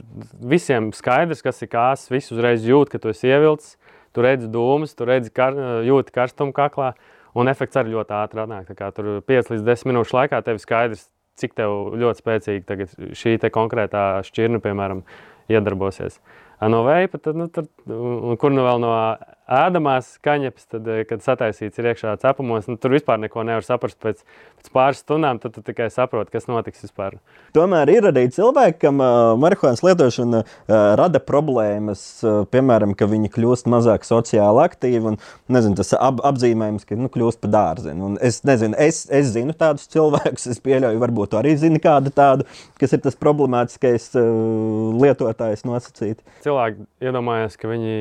visiem 0.55 0.89
skaidrs, 0.95 1.43
kas 1.43 1.59
ir 1.65 1.71
kāds. 1.73 2.07
Viss 2.13 2.31
uzreiz 2.31 2.63
jūt, 2.63 2.93
ka 2.93 3.03
tu 3.03 3.11
esi 3.11 3.27
ievilcis, 3.27 3.75
tu 4.15 4.23
redzi 4.23 4.47
dūmus, 4.51 4.95
tu 4.95 5.07
redzi, 5.09 5.33
kar, 5.35 5.59
jūti 5.83 6.15
karstumu 6.15 6.55
kaklā. 6.55 6.93
Un 7.37 7.51
efekts 7.51 7.77
arī 7.77 7.93
ļoti 7.93 8.15
ātri 8.15 8.41
atnāk. 8.41 8.71
Tur 8.95 9.19
5 9.27 9.51
līdz 9.53 9.67
10 9.67 9.91
minūšu 9.91 10.15
laikā 10.17 10.39
tev 10.45 10.57
ir 10.57 10.63
skaidrs, 10.63 11.09
cik 11.39 11.55
tev 11.55 11.93
ļoti 11.99 12.23
spēcīgi 12.23 13.13
šī 13.15 13.35
konkrētā 13.53 14.23
šķirne, 14.27 14.63
piemēram, 14.63 15.03
iedarbosies. 15.51 16.17
No 16.67 16.81
veipa, 16.83 17.19
tad, 17.23 17.37
nu, 17.39 17.47
tur, 17.47 17.69
kur 18.41 18.51
nu 18.51 18.65
vēl 18.65 18.81
no 18.83 18.91
ēdamās 19.49 20.11
kaņepes, 20.25 20.67
tad, 20.69 20.87
eh, 20.87 21.03
kad 21.09 21.23
sataisīts 21.25 21.81
ir 21.81 21.89
iekšā 21.91 22.13
cepumos, 22.21 22.67
nu, 22.69 22.77
tur 22.77 22.93
vispār 22.93 23.19
neko 23.21 23.43
nevar 23.47 23.65
saprast. 23.65 23.97
Pēc, 23.99 24.21
pēc 24.59 24.71
pāris 24.75 25.01
stundām 25.03 25.39
tu, 25.41 25.49
tu 25.49 25.63
tikai 25.65 25.89
saproti, 25.93 26.31
kas 26.35 26.47
notiks 26.49 26.85
vispār. 26.85 27.17
Tomēr 27.55 27.89
ir 27.89 28.09
arī 28.11 28.27
cilvēki, 28.33 28.77
kam 28.85 29.01
uh, 29.01 29.33
marihuānas 29.41 29.83
lietošana 29.85 30.43
uh, 30.45 30.75
rada 30.99 31.21
problēmas, 31.23 32.03
uh, 32.23 32.43
piemēram, 32.53 32.93
ka 32.97 33.09
viņi 33.09 33.33
kļūst 33.33 33.69
mazāk 33.71 34.05
sociāli 34.07 34.63
aktīvi 34.67 35.13
un 35.13 35.19
nezinu, 35.51 35.77
tas 35.79 35.95
ap, 35.97 36.21
apzīmējums, 36.29 36.85
ka 36.87 36.99
nu, 36.99 37.09
kļūst 37.11 37.41
par 37.43 37.53
dārziņu. 37.57 38.15
Es, 38.25 38.41
nezinu, 38.47 38.77
es, 38.79 39.03
es 39.09 39.33
zinu 39.33 39.57
tādus 39.57 39.89
cilvēkus, 39.91 40.49
es 40.53 40.61
pieļauju, 40.63 41.01
varbūt 41.01 41.37
arī 41.41 41.55
zini 41.59 41.81
kādu 41.83 42.13
tādu, 42.13 42.45
kas 42.79 42.93
ir 42.93 43.03
tas 43.05 43.17
problemātiskais 43.19 44.11
uh, 44.19 44.25
lietotājs 45.01 45.65
nosacīt. 45.65 46.21
Cilvēki 46.45 46.85
iedomājas, 47.09 47.57
ka 47.59 47.71
viņi 47.71 47.97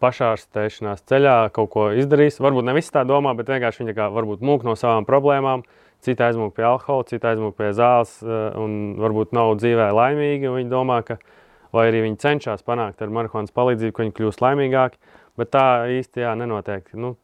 pašārstēšanās 0.00 1.04
ceļā 1.08 1.36
kaut 1.56 1.70
ko 1.74 1.86
izdarījis. 2.00 2.40
Varbūt 2.42 2.66
ne 2.68 2.74
visi 2.76 2.92
tā 2.94 3.04
domā, 3.08 3.34
bet 3.38 3.50
vienkārši 3.52 3.84
viņi 3.84 3.96
kā 3.96 4.08
varbūt 4.14 4.44
mūk 4.44 4.66
no 4.66 4.76
savām 4.78 5.06
problēmām. 5.08 5.64
Cita 6.04 6.30
aizmūg 6.30 6.54
pie 6.56 6.64
alkohola, 6.64 7.04
cita 7.10 7.34
aizmūg 7.34 7.52
pie 7.58 7.74
zāles, 7.76 8.14
eh, 8.24 8.56
un 8.56 8.96
varbūt 9.00 9.34
nav 9.36 9.52
dzīvē 9.60 9.90
laimīgi. 9.92 10.48
Viņi 10.48 10.72
domā, 10.72 11.02
ka, 11.04 11.18
vai 11.76 11.90
arī 11.90 12.06
viņi 12.06 12.20
cenšas 12.22 12.64
panākt 12.64 13.02
ar 13.04 13.12
marihuānas 13.12 13.52
palīdzību, 13.52 13.92
ka 13.92 14.04
viņi 14.06 14.16
kļūst 14.16 14.44
laimīgāki. 14.44 14.96
Bet 15.36 15.52
tā 15.52 15.66
īsti 16.00 16.24
jā, 16.24 16.32
nenotiek. 16.40 16.88
Nu, 16.94 17.14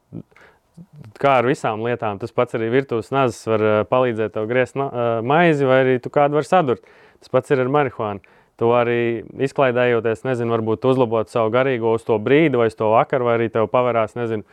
kā 1.17 1.39
ar 1.41 1.49
visām 1.49 1.81
lietām, 1.85 2.21
tas 2.21 2.31
pats 2.31 2.55
arī 2.57 2.69
virtuves 2.69 3.09
nazis 3.11 3.49
var 3.49 3.65
eh, 3.65 3.81
palīdzēt 3.89 4.37
tev 4.37 4.47
griezt 4.49 4.77
eh, 4.77 4.95
maizi, 5.25 5.65
vai 5.65 5.81
arī 5.83 5.99
tu 6.03 6.13
kādu 6.13 6.37
var 6.37 6.45
sadurt. 6.45 6.85
Tas 7.17 7.33
pats 7.33 7.49
ir 7.49 7.63
ar 7.63 7.73
marihuānu. 7.73 8.36
Tu 8.57 8.69
arī 8.73 9.01
izklaidējoties, 9.45 10.23
nezinu, 10.25 10.55
varbūt 10.55 10.85
uzlabot 10.89 11.29
savu 11.29 11.51
garīgo 11.53 11.91
uz 11.93 12.05
to 12.07 12.17
brīdi, 12.17 12.57
vai 12.57 12.71
uz 12.71 12.77
to 12.77 12.89
vakaru, 12.89 13.27
vai 13.27 13.35
arī 13.37 13.51
tev 13.53 13.67
pavērās, 13.69 14.15
nezinu, 14.17 14.47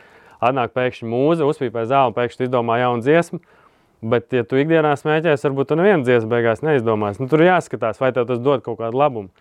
atnāk 0.45 0.75
pēkšņi 0.77 1.09
mūze, 1.09 1.47
uzpīpē 1.47 1.87
zāli 1.89 2.11
un 2.11 2.17
pēkšņi 2.17 2.45
izdomā 2.45 2.77
jaunu 2.83 3.01
dziesmu. 3.01 3.41
Bet, 4.05 4.29
ja 4.35 4.45
tu 4.45 4.59
ikdienā 4.61 4.91
smēķēsi, 4.99 5.47
varbūt 5.47 5.71
tu 5.71 5.79
nevienu 5.79 6.05
dziesmu 6.05 6.29
beigās 6.29 6.61
neizdomāsi. 6.61 7.23
Nu, 7.23 7.29
tur 7.31 7.41
jāskatās, 7.41 7.97
vai 7.97 8.11
tev 8.13 8.27
tas 8.29 8.43
dod 8.43 8.61
kaut 8.65 8.77
kādu 8.83 9.01
labumu. 9.01 9.31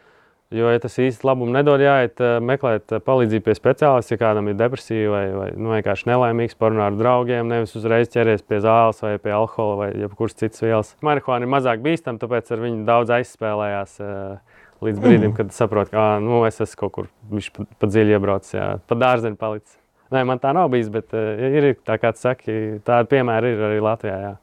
Jo, 0.55 0.69
ja 0.71 0.81
tas 0.81 0.95
īsti 1.01 1.27
labumu 1.27 1.53
nedod, 1.53 1.83
jāiet 1.83 2.21
eh, 2.23 2.37
meklēt 2.45 2.93
eh, 2.95 3.01
palīdzību 3.03 3.45
pie 3.49 3.55
speciālista, 3.59 4.15
ja 4.15 4.21
kādam 4.21 4.49
ir 4.49 4.57
depresija 4.57 5.11
vai, 5.11 5.23
vai 5.35 5.47
nu, 5.57 5.73
vienkārši 5.75 6.09
nelaimīgs, 6.09 6.57
parunāt 6.61 6.93
ar 6.93 6.99
draugiem, 7.01 7.49
nevis 7.51 7.75
uzreiz 7.81 8.13
ķeries 8.13 8.45
pie 8.47 8.61
zāles 8.65 9.01
vai 9.03 9.17
pie 9.21 9.33
alkohola 9.35 9.79
vai 9.81 9.89
jebkuras 10.05 10.37
citas 10.39 10.63
vielas. 10.63 10.93
Marihuāna 11.05 11.49
ir 11.49 11.53
mazāk 11.57 11.83
bīstama, 11.85 12.23
tāpēc 12.23 12.53
ar 12.55 12.63
viņu 12.65 12.85
daudz 12.87 13.13
aizspēlējās. 13.19 13.97
Uh, 14.05 14.54
līdz 14.83 15.01
brīdim, 15.01 15.31
mm. 15.31 15.37
kad 15.39 15.55
saprotu, 15.55 15.95
ka 15.95 16.05
nu, 16.23 16.43
es 16.49 16.61
esmu 16.65 16.81
kaut 16.85 16.95
kur 16.97 17.11
pa, 17.55 17.67
pa 17.81 17.91
dziļi 17.91 18.17
iebraucis, 18.17 18.57
jā, 18.57 18.69
pa 18.89 18.99
dārzeņu 18.99 19.39
palicis. 19.41 19.79
Nē, 20.15 20.23
man 20.29 20.41
tā 20.43 20.53
nav 20.55 20.69
bijis, 20.73 20.91
bet 20.93 21.15
uh, 21.17 21.41
ir 21.49 21.73
tā, 21.87 21.97
kā 21.99 22.13
tu 22.15 22.23
saki, 22.23 22.57
tādi 22.87 23.11
piemēri 23.15 23.55
ir 23.55 23.65
arī 23.71 23.81
Latvijā. 23.83 24.17
Jā. 24.23 24.35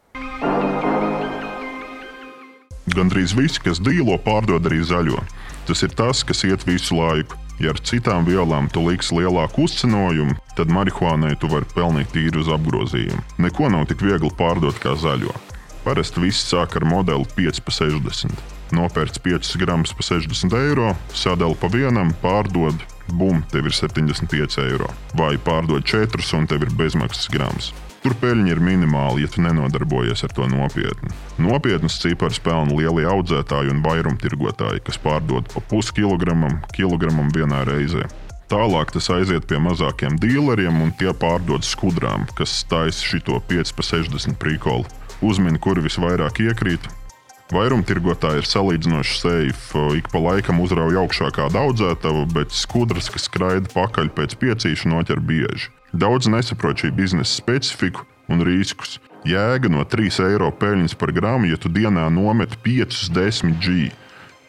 Gandrīz 2.91 3.35
visi, 3.37 3.61
kas 3.63 3.79
dīlo, 3.79 4.17
pārdod 4.25 4.65
arī 4.67 4.81
zaļo. 4.83 5.21
Tas 5.69 5.83
ir 5.85 5.93
tas, 5.95 6.25
kas 6.27 6.43
iet 6.47 6.65
visu 6.67 6.97
laiku. 6.97 7.37
Ja 7.61 7.75
ar 7.75 7.79
citām 7.85 8.25
vielām 8.25 8.67
tu 8.73 8.81
liksi 8.87 9.13
lielāku 9.19 9.67
uzcenojumu, 9.67 10.33
tad 10.57 10.71
marihuānai 10.73 11.35
tu 11.39 11.47
vari 11.51 11.69
pelnīt 11.75 12.09
tīru 12.15 12.41
uz 12.41 12.49
apgrozījumu. 12.51 13.21
Neko 13.45 13.69
nav 13.69 13.85
tik 13.91 14.01
viegli 14.01 14.31
pārdot 14.39 14.81
kā 14.81 14.97
zaļo. 14.97 15.35
Parasti 15.85 16.25
viss 16.25 16.49
sāk 16.49 16.75
ar 16.81 16.87
modeli 16.89 17.29
5 17.37 17.61
pa 17.63 17.77
60 17.77 18.60
nopērts 18.75 19.21
5 19.23 19.53
gramus 19.61 19.93
par 19.97 20.07
60 20.07 20.57
eiro, 20.57 20.95
sadala 21.13 21.57
pa 21.59 21.69
vienam, 21.71 22.13
pārdod, 22.23 22.81
bum, 23.11 23.43
tev 23.51 23.69
ir 23.69 23.75
75 23.75 24.59
eiro. 24.65 24.89
Vai 25.17 25.37
pārdod 25.37 25.85
4 25.87 26.27
un 26.37 26.49
tev 26.49 26.67
ir 26.67 26.75
bezmaksas 26.79 27.31
grams. 27.31 27.71
Tur 28.01 28.15
peļņa 28.17 28.49
ir 28.49 28.59
minimāla, 28.65 29.19
ja 29.21 29.29
tu 29.29 29.43
nenodarbojies 29.45 30.23
ar 30.25 30.31
to 30.33 30.47
nopietni. 30.49 31.11
Nopietnas 31.37 31.99
cipars 32.01 32.39
pelna 32.41 32.73
lielie 32.73 33.05
audzētāji 33.05 33.69
un 33.75 33.83
vairumtirgotāji, 33.85 34.81
kas 34.87 34.97
pārdod 35.03 35.51
pa 35.53 35.61
puskilogramam, 35.69 36.57
kilogramam 36.73 37.29
vienā 37.35 37.61
reizē. 37.69 38.07
Tālāk 38.51 38.89
tas 38.91 39.05
aiziet 39.13 39.45
pie 39.47 39.61
mazākiem 39.63 40.17
dealeriem, 40.19 40.81
un 40.83 40.89
tie 40.97 41.13
pārdod 41.15 41.63
skudrām, 41.63 42.25
kas 42.35 42.63
taisa 42.67 43.05
šito 43.05 43.37
5 43.47 43.75
pa 43.77 43.85
60 43.85 44.35
prikolu. 44.41 44.89
Uzmini, 45.21 45.61
kur 45.61 45.77
visvairāk 45.79 46.41
iekrīt, 46.41 46.89
Vairumtirgotāji 47.51 48.39
ir 48.39 48.47
salīdzinoši 48.47 49.15
safe. 49.19 49.81
Ik 49.99 50.07
pa 50.13 50.21
laikam 50.23 50.61
uzrauj 50.63 50.95
augšā 51.01 51.33
kāda 51.35 51.65
audzētava, 51.65 52.23
bet 52.31 52.55
skudras, 52.55 53.09
kas 53.11 53.27
skraida 53.27 53.67
pakaļ 53.73 54.07
pēc 54.15 54.37
piecīša, 54.39 54.87
noķer 54.87 55.19
bieži. 55.19 55.67
Daudz 55.91 56.31
nesaprot 56.31 56.79
šī 56.79 56.93
biznesa 56.95 57.33
specifiku 57.33 58.07
un 58.31 58.45
riskus. 58.47 59.01
Jēga 59.27 59.67
no 59.69 59.83
3 59.83 60.23
eiro 60.29 60.47
peļņas 60.63 60.95
par 60.95 61.11
gramu, 61.11 61.51
ja 61.51 61.59
tu 61.59 61.69
dienā 61.69 62.07
nomet 62.13 62.55
5, 62.63 63.11
10 63.11 63.59
G. 63.59 63.91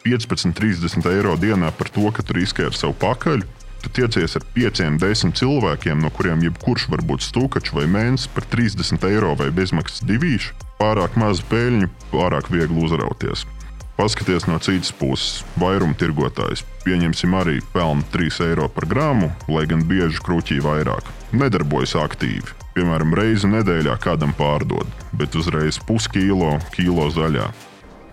15, 0.06 0.54
30 0.54 1.10
eiro 1.10 1.34
dienā 1.38 1.74
par 1.74 1.90
to, 1.90 2.06
ka 2.14 2.22
tu 2.22 2.38
riskē 2.38 2.70
ar 2.70 2.78
savu 2.78 2.94
pakaļ, 3.02 3.42
tu 3.82 3.90
tiecies 3.98 4.38
ar 4.38 4.46
5, 4.54 4.86
10 5.02 5.38
cilvēkiem, 5.42 5.98
no 5.98 6.10
kuriem 6.14 6.46
jebkurš 6.46 6.86
var 6.94 7.02
būt 7.06 7.26
stūkačs 7.26 7.74
vai 7.74 7.90
mēnesis 7.90 8.30
par 8.30 8.46
30 8.46 9.10
eiro 9.10 9.34
vai 9.38 9.50
bezmaksas 9.50 10.06
divīšu 10.06 10.54
pārāk 10.82 11.14
mazu 11.20 11.44
peļņu, 11.50 11.88
pārāk 12.10 12.50
viegli 12.50 12.82
uzrauties. 12.82 13.46
Paskaties 13.92 14.48
no 14.48 14.56
citas 14.58 14.90
puses, 14.98 15.42
vairumtirgotājs, 15.60 16.64
pieņemsim, 16.82 17.34
arī 17.38 17.60
pelna 17.74 18.02
3 18.14 18.40
eiro 18.48 18.66
par 18.72 18.88
gramu, 18.90 19.28
lai 19.52 19.62
gan 19.70 19.84
bieži 19.86 20.18
krūķī 20.26 20.58
vairāk. 20.64 21.06
Nedarbojas 21.36 21.94
aktīvi. 22.00 22.56
Piemēram, 22.72 23.12
reizi 23.14 23.50
nedēļā 23.52 23.98
kādam 24.02 24.32
pārdod, 24.34 24.88
bet 25.12 25.36
uzreiz 25.38 25.78
puskilo, 25.86 26.56
kilo 26.72 27.10
zaļā. 27.12 27.50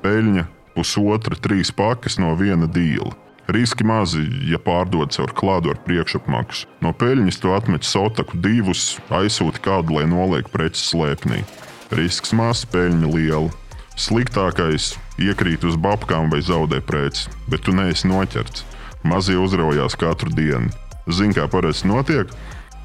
Peļņa 0.04 0.46
pusotra, 0.76 1.40
trīs 1.40 1.72
pakas 1.74 2.20
no 2.22 2.36
viena 2.38 2.68
dīla. 2.68 3.16
Riski 3.50 3.88
mazi, 3.88 4.28
ja 4.46 4.60
pārdod 4.62 5.16
caur 5.16 5.34
klādu 5.34 5.72
ar 5.74 5.80
priekšapmaksu. 5.88 6.68
No 6.86 6.92
peļņas 6.94 7.42
tu 7.42 7.56
atmet 7.56 7.88
sotaku 7.88 8.38
divus, 8.44 9.00
aizsūti 9.10 9.64
kādu, 9.66 9.98
lai 9.98 10.06
noliek 10.12 10.52
preces 10.54 10.92
slēpnī. 10.92 11.42
Risks 11.90 12.36
mazs, 12.38 12.68
peļņa 12.70 13.08
liela. 13.10 13.50
Sliktākais- 13.98 14.94
iekrīt 15.28 15.64
uz 15.66 15.76
babkām 15.76 16.30
vai 16.30 16.40
zaudē 16.40 16.82
preci, 16.86 17.28
bet 17.50 17.64
tu 17.66 17.72
neesi 17.72 18.08
noķerts. 18.08 18.64
Mazie 19.04 19.36
uzraujās 19.36 19.98
katru 19.98 20.30
dienu. 20.30 20.70
Zini, 21.10 21.34
kā 21.34 21.48
parasti 21.50 21.88
notiek? 21.88 22.30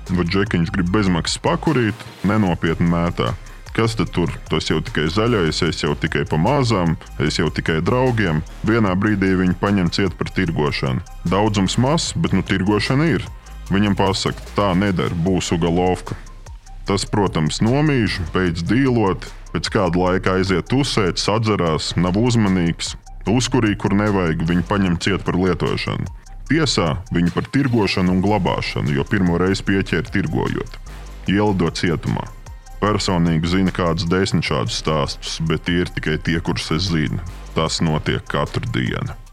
Vai 0.08 0.24
džekiņš 0.24 0.72
grib 0.72 0.88
bezmaksas 0.88 1.38
pakurīt, 1.38 1.94
nenopietni 2.24 2.88
mētā. 2.88 3.34
Kas 3.74 3.94
tad 3.94 4.10
tur? 4.14 4.30
Tas 4.48 4.70
jau 4.70 4.80
tikai 4.80 5.08
zaļais, 5.10 5.62
es 5.68 5.82
jau 5.82 5.94
tikai 5.94 6.24
pa 6.24 6.36
mazām, 6.36 6.96
es 7.18 7.36
jau 7.36 7.50
tikai 7.50 7.80
draugiem. 7.82 8.42
Vienā 8.64 8.94
brīdī 8.96 9.34
viņi 9.36 9.58
paņem 9.60 9.90
ciet 9.90 10.16
par 10.16 10.30
tirgošanu. 10.30 11.02
Daudzums 11.26 11.76
mazs, 11.76 12.14
bet 12.16 12.32
nu 12.32 12.42
tirgošana 12.42 13.10
ir. 13.16 13.26
Viņam 13.68 13.96
pasaka, 13.98 14.40
tā 14.56 14.72
nedara, 14.78 15.14
būs 15.14 15.50
ugalovka. 15.52 16.16
Tas, 16.84 17.06
protams, 17.08 17.62
nomīž, 17.64 18.18
beidz 18.34 18.64
dīlot, 18.68 19.24
pēc 19.54 19.70
kāda 19.72 20.00
laika 20.02 20.36
aiziet 20.36 20.72
uzsēt, 20.76 21.20
sadzerās, 21.22 21.94
nav 21.96 22.18
uzmanīgs, 22.20 22.92
uzkurī, 23.30 23.72
kur 23.80 23.96
nevajag, 23.96 24.44
viņu 24.50 24.66
paņem 24.68 24.98
ciet 25.00 25.24
par 25.24 25.38
lietošanu. 25.40 26.10
Tiesā 26.50 26.90
viņu 27.14 27.32
par 27.32 27.48
tirgošanu 27.48 28.12
un 28.12 28.20
glabāšanu, 28.24 28.92
jo 28.92 29.04
pirmo 29.08 29.40
reizi 29.40 29.64
pieķēra 29.64 30.12
tirgojot, 30.12 30.80
ielidot 31.32 31.80
cietumā. 31.80 32.28
personīgi 32.84 33.48
zinu 33.48 33.72
kādus 33.72 34.04
desmit 34.04 34.44
šādus 34.44 34.76
stāstus, 34.82 35.38
bet 35.48 35.64
tie 35.64 35.80
ir 35.80 35.88
tikai 35.88 36.18
tie, 36.20 36.36
kurus 36.44 36.68
es 36.74 36.90
zinu. 36.92 37.16
Tas 37.56 37.80
notiek 37.80 38.20
katru 38.28 38.68
dienu. 38.74 39.23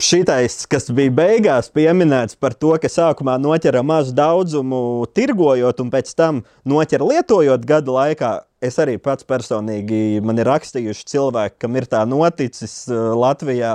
Šitais, 0.00 0.62
kas 0.64 0.86
bija 0.96 1.12
beigās 1.12 1.66
pieminēts 1.76 2.38
par 2.40 2.54
to, 2.56 2.70
ka 2.80 2.88
sākumā 2.88 3.34
noķera 3.36 3.82
mazu 3.84 4.14
daudzumu 4.16 5.04
tirgojot, 5.12 5.82
un 5.82 5.90
pēc 5.92 6.14
tam 6.16 6.38
noķera 6.64 7.04
lietojot 7.04 7.66
gadu 7.68 7.92
laikā, 7.98 8.30
es 8.64 8.78
arī 8.80 8.94
pats 8.96 9.26
personīgi 9.28 10.22
man 10.24 10.40
ir 10.40 10.48
rakstījuši 10.48 11.04
cilvēki, 11.12 11.58
kam 11.60 11.76
ir 11.76 11.84
tā 11.92 12.00
noticis 12.08 12.78
uh, 12.88 13.10
Latvijā. 13.20 13.74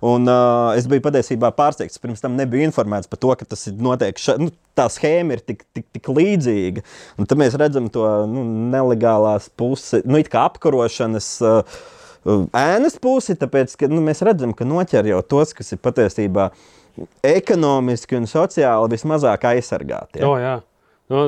Un, 0.00 0.24
uh, 0.24 0.70
es 0.80 0.88
biju 0.88 1.04
patiesībā 1.04 1.50
pārsteigts. 1.58 2.00
Pirms 2.00 2.24
tam 2.24 2.38
nebiju 2.40 2.70
informēts 2.70 3.10
par 3.12 3.20
to, 3.20 3.34
ka 3.36 3.48
tas 3.48 3.68
ir 3.68 3.76
noteikti. 3.76 4.24
Ša, 4.30 4.38
nu, 4.40 4.54
tā 4.76 4.88
schēma 4.92 5.36
ir 5.36 5.44
tik, 5.44 5.66
tik, 5.76 5.90
tik 5.98 6.08
līdzīga. 6.08 6.86
Un 7.20 7.28
tad 7.28 7.42
mēs 7.42 7.58
redzam 7.60 7.92
to 7.92 8.06
nu, 8.32 8.46
nelegālās 8.72 9.50
puses, 9.60 10.08
nu, 10.08 10.24
kā 10.24 10.48
apkarošanas. 10.48 11.30
Uh, 11.44 11.84
ēnas 12.26 12.98
pusi, 13.02 13.36
tāpēc 13.38 13.76
ka 13.80 13.90
nu, 13.90 14.00
mēs 14.04 14.24
redzam, 14.26 14.54
ka 14.56 14.66
noķer 14.66 15.10
jau 15.12 15.20
tos, 15.26 15.54
kas 15.56 15.74
ir 15.74 15.82
patiesībā 15.82 16.50
ekonomiski 17.26 18.18
un 18.18 18.26
sociāli 18.30 18.96
vismazāk 18.96 19.46
aizsargāti. 19.52 20.22
Ja? 20.22 20.28
O, 20.28 20.34
jā. 20.40 20.56
nu, 21.12 21.26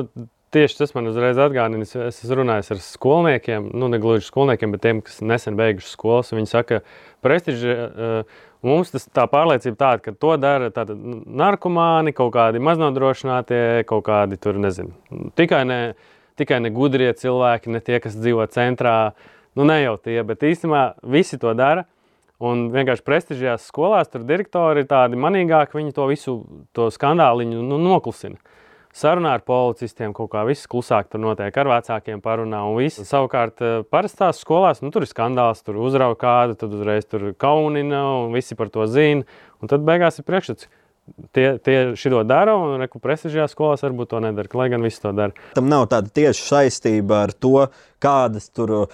tieši 0.55 0.81
tas 0.81 0.93
man 0.97 1.09
uzreiz 1.11 1.39
atgādina. 1.39 1.85
Es, 1.85 2.19
es 2.25 2.35
runājis 2.35 2.73
ar 2.73 2.83
skolniekiem, 2.83 3.71
nu, 3.77 3.89
ne 3.91 4.01
gluži 4.01 4.27
skolniekiem, 4.27 4.75
bet 4.75 4.85
tiem, 4.85 5.01
kas 5.05 5.21
nesen 5.21 5.59
beiguši 5.59 5.91
skolas. 5.93 6.33
Viņi 6.35 6.53
saka, 6.53 6.81
ka 6.81 7.25
prestiži. 7.25 7.73
Uh, 7.73 8.45
Mums 8.59 8.89
tas 8.91 9.05
tā 9.15 9.23
pārliecība 9.31 9.77
tāda, 9.79 10.01
ka 10.03 10.11
to 10.19 10.33
dara 10.35 10.65
tāda, 10.75 10.91
narkomāni, 10.91 12.11
kaut 12.11 12.33
kādi 12.33 12.59
maznodrošinātie, 12.59 13.85
kaut 13.87 14.03
kādi 14.09 14.35
tur, 14.35 14.59
nezinu, 14.59 14.91
tikai 15.39 15.61
ne, 15.63 15.77
tikai 16.35 16.57
ne 16.65 16.73
gudrie 16.75 17.07
cilvēki, 17.15 17.71
ne 17.71 17.79
tie, 17.79 18.01
kas 18.03 18.17
dzīvo 18.19 18.43
centrā. 18.51 18.97
Uh, 19.13 19.38
Nu, 19.59 19.65
ne 19.67 19.81
jau 19.81 19.97
tie, 19.99 20.21
bet 20.23 20.43
īstenībā 20.47 21.01
visi 21.11 21.35
to 21.39 21.51
dara. 21.51 21.83
Un 22.39 22.69
vienkārši 22.71 23.03
prestižajās 23.03 23.65
skolās 23.67 24.07
tur 24.07 24.23
direktori 24.23 24.85
ir 24.85 24.87
tādi 24.87 25.19
manīgāki, 25.19 25.75
viņi 25.75 25.91
to 25.97 26.05
visu 26.07 26.35
to 26.71 26.85
skandāliņu 26.95 27.65
nu, 27.67 27.79
noklusina. 27.83 28.39
Sarunā 28.95 29.33
ar 29.35 29.43
policistiem 29.43 30.15
kaut 30.15 30.31
kā 30.31 30.45
viss 30.47 30.69
klusāk 30.71 31.11
tur 31.11 31.19
notiek, 31.21 31.51
ar 31.51 31.67
vecākiem 31.73 32.23
parunā 32.23 32.63
un 32.69 32.79
viss. 32.79 33.03
Savukārt, 33.03 33.59
eh, 33.59 33.83
parastās 33.83 34.39
skolās 34.39 34.79
nu, 34.79 34.93
tur 34.95 35.03
ir 35.03 35.11
skandāls, 35.11 35.59
tur 35.61 35.75
uzrauga 35.75 36.15
kādu, 36.23 36.55
tad 36.55 36.71
uzreiz 36.79 37.03
tur 37.05 37.33
kaunina 37.35 37.99
un 38.23 38.31
visi 38.31 38.55
par 38.55 38.71
to 38.71 38.87
zina. 38.87 39.27
Un 39.59 39.67
tad 39.67 39.83
beigās 39.83 40.17
ir 40.17 40.23
priekšstats 40.23 40.71
tie, 41.35 41.47
tie 41.63 41.77
šito 41.99 42.23
dara, 42.27 42.55
un 42.57 42.79
reku 42.81 43.01
prestižajās 43.03 43.55
skolās 43.55 43.85
varbūt 43.85 44.13
to 44.13 44.21
nedara, 44.23 44.51
lai 44.61 44.69
gan 44.73 44.85
visi 44.85 45.01
to 45.03 45.13
dara. 45.15 45.47
Tam 45.57 45.69
nav 45.71 45.87
tāda 45.91 46.11
tieša 46.13 46.45
saistība 46.45 47.25
ar 47.27 47.33
to, 47.35 47.67
kādas 48.03 48.51
tur. 48.53 48.91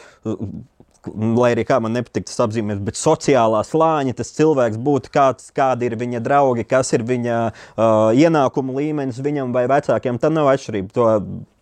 Lai 1.05 1.51
arī 1.53 1.61
kā 1.69 1.77
man 1.77 1.93
nepatīk 1.93 2.23
tas 2.25 2.39
apzīmējums, 2.47 2.81
bet 2.81 2.97
sociālā 2.97 3.59
slāņa 3.61 4.15
tas 4.17 4.31
cilvēks 4.33 4.79
būtu 4.81 5.11
kāds, 5.13 5.51
kādi 5.53 5.85
ir 5.85 5.93
viņa 6.01 6.21
draugi, 6.25 6.65
kas 6.65 6.89
ir 6.97 7.03
viņa 7.05 7.35
uh, 7.45 8.09
ienākumu 8.17 8.73
līmenis 8.73 9.21
viņam 9.21 9.53
vai 9.53 9.67
vecākiem. 9.69 10.17
Tam 10.17 10.33
nav 10.33 10.49
atšķirība. 10.55 10.95
To, 10.97 11.11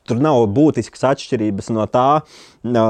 Tur 0.04 0.20
nav 0.20 0.42
būtiskas 0.52 1.06
atšķirības 1.14 1.70
no 1.72 1.86
tā, 1.88 2.08
no, 2.68 2.88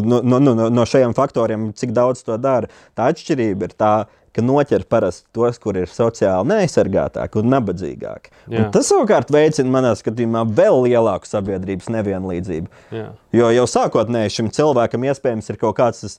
no, 0.00 0.38
no, 0.40 0.54
no 0.72 0.84
šiem 0.88 1.12
faktoriem, 1.16 1.68
cik 1.76 1.92
daudz 1.96 2.22
to 2.24 2.38
dara. 2.40 2.70
Tā 2.96 3.10
atšķirība 3.12 3.68
ir 3.68 3.74
tā, 3.76 3.90
ka 4.36 4.44
noķer 4.44 4.84
parasti 4.90 5.26
tos, 5.34 5.58
kur 5.62 5.78
ir 5.80 5.90
sociāli 5.90 6.50
neaizsargātāki 6.52 7.40
un 7.40 7.50
nabadzīgāki. 7.54 8.32
Un 8.52 8.70
tas 8.74 8.90
savukārt 8.92 9.32
veicina 9.32 9.72
manā 9.72 9.94
skatījumā 9.98 10.44
vēl 10.56 10.82
lielāku 10.86 11.28
sabiedrības 11.28 11.90
nevienlīdzību. 11.96 12.82
Jā. 12.94 13.10
Jo 13.36 13.52
jau 13.56 13.68
sākotnēji 13.70 14.34
šim 14.38 14.50
cilvēkam 14.56 15.08
iespējams 15.08 15.52
ir 15.52 15.60
kaut 15.62 15.78
kāds 15.80 16.04
tas 16.04 16.18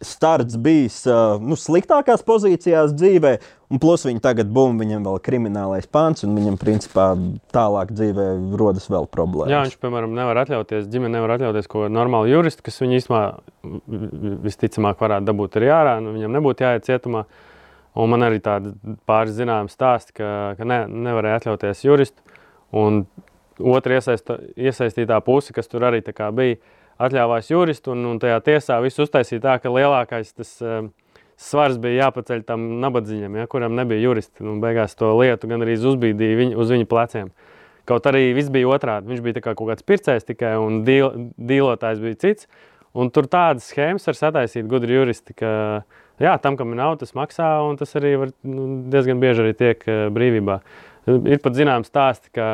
starts 0.00 0.56
bijis 0.56 1.02
nu, 1.44 1.56
sliktākās 1.58 2.22
pozīcijās 2.24 2.94
dzīvē, 2.96 3.32
un 3.70 3.80
plus 3.82 4.06
viņa 4.08 4.22
tagad 4.24 4.48
bum, 4.52 4.78
viņam 4.80 5.04
vēl 5.06 5.20
kriminālais 5.24 5.88
pants, 5.92 6.24
un 6.24 6.32
viņam 6.38 6.56
principā 6.60 7.10
tālāk 7.52 7.92
dzīvē 7.92 8.26
rodas 8.60 8.88
vēl 8.92 9.08
problēmas. 9.12 9.52
Jā, 9.52 9.60
viņš, 9.66 9.76
piemēram, 9.82 10.16
nevar 10.16 10.40
atļauties, 10.44 10.88
ģimene 10.92 11.18
nevar 11.18 11.36
atļauties 11.36 11.68
ko 11.70 11.84
normālu 11.92 12.32
juristu, 12.32 12.64
kas 12.66 12.80
viņu 12.80 12.98
īstenībā 13.00 13.22
visticamāk 14.48 15.04
varētu 15.04 15.28
dabūt 15.28 15.60
arī 15.60 15.72
ārā, 15.76 15.94
nu, 16.04 16.16
viņam 16.16 16.36
nebūtu 16.38 16.66
jāiet 16.66 16.88
cietumā. 16.88 17.26
Un 18.00 18.12
man 18.12 18.22
arī 18.22 18.38
tādi 18.38 18.70
pāris 19.08 19.34
zināmi 19.34 19.72
stāsti, 19.72 20.14
ka, 20.16 20.26
ka 20.56 20.66
ne, 20.68 20.84
nevarēja 20.88 21.40
atļauties 21.40 21.82
juristu. 21.84 22.22
Un 22.78 23.02
otra 23.58 23.98
iesaista, 23.98 24.36
iesaistītā 24.54 25.18
puse, 25.26 25.52
kas 25.52 25.68
tur 25.68 25.88
arī 25.88 26.00
bija, 26.06 26.60
atļāvās 27.00 27.50
juristu, 27.50 27.94
un, 27.94 28.04
un 28.12 28.18
tajā 28.22 28.40
tiesā 28.46 28.80
viss 28.84 29.00
uztaisīja 29.00 29.44
tā, 29.44 29.56
ka 29.62 29.72
lielākais 29.72 30.34
tas 30.36 30.56
uh, 30.64 30.88
svars 31.40 31.78
bija 31.80 32.06
jāpaceļ 32.06 32.42
tam 32.48 32.66
nabadzīgam, 32.82 33.38
ja, 33.40 33.48
kuram 33.50 33.76
nebija 33.78 34.02
juristi. 34.02 34.44
Un 34.44 34.60
beigās 34.62 34.96
to 34.98 35.12
lietu 35.18 35.48
gan 35.50 35.64
arī 35.64 35.78
uzbīdīja 35.78 36.40
viņu, 36.42 36.58
uz 36.60 36.74
viņa 36.74 36.88
pleciem. 36.90 37.30
Kaut 37.88 38.06
arī 38.06 38.28
viss 38.36 38.52
bija 38.52 38.68
otrādi. 38.70 39.08
Viņš 39.10 39.22
bija 39.24 39.40
kā 39.40 39.54
kaut 39.56 39.72
kāds 39.72 39.86
pircējs 39.86 40.28
tikai, 40.28 40.52
un 40.60 40.82
dīl, 40.86 41.08
dīlotājs 41.40 42.02
bija 42.04 42.20
cits. 42.26 42.50
Un 43.00 43.08
tur 43.14 43.28
tādas 43.30 43.70
schēmas 43.70 44.06
var 44.08 44.18
sataisīt 44.18 44.68
gudri 44.68 44.96
juristi, 44.96 45.34
ka 45.38 45.50
jā, 46.20 46.34
tam, 46.42 46.58
kam 46.58 46.74
nauda, 46.74 47.04
tas 47.04 47.14
maksā, 47.14 47.48
un 47.68 47.78
tas 47.78 47.94
arī 47.98 48.16
var, 48.18 48.32
nu, 48.42 48.66
diezgan 48.90 49.22
bieži 49.22 49.44
arī 49.44 49.56
tiek 49.56 49.84
uh, 49.86 50.08
brīvībā. 50.12 50.58
Ir 51.08 51.40
pat 51.42 51.56
zināms 51.56 51.88
stāsti, 51.88 52.32
ka 52.36 52.46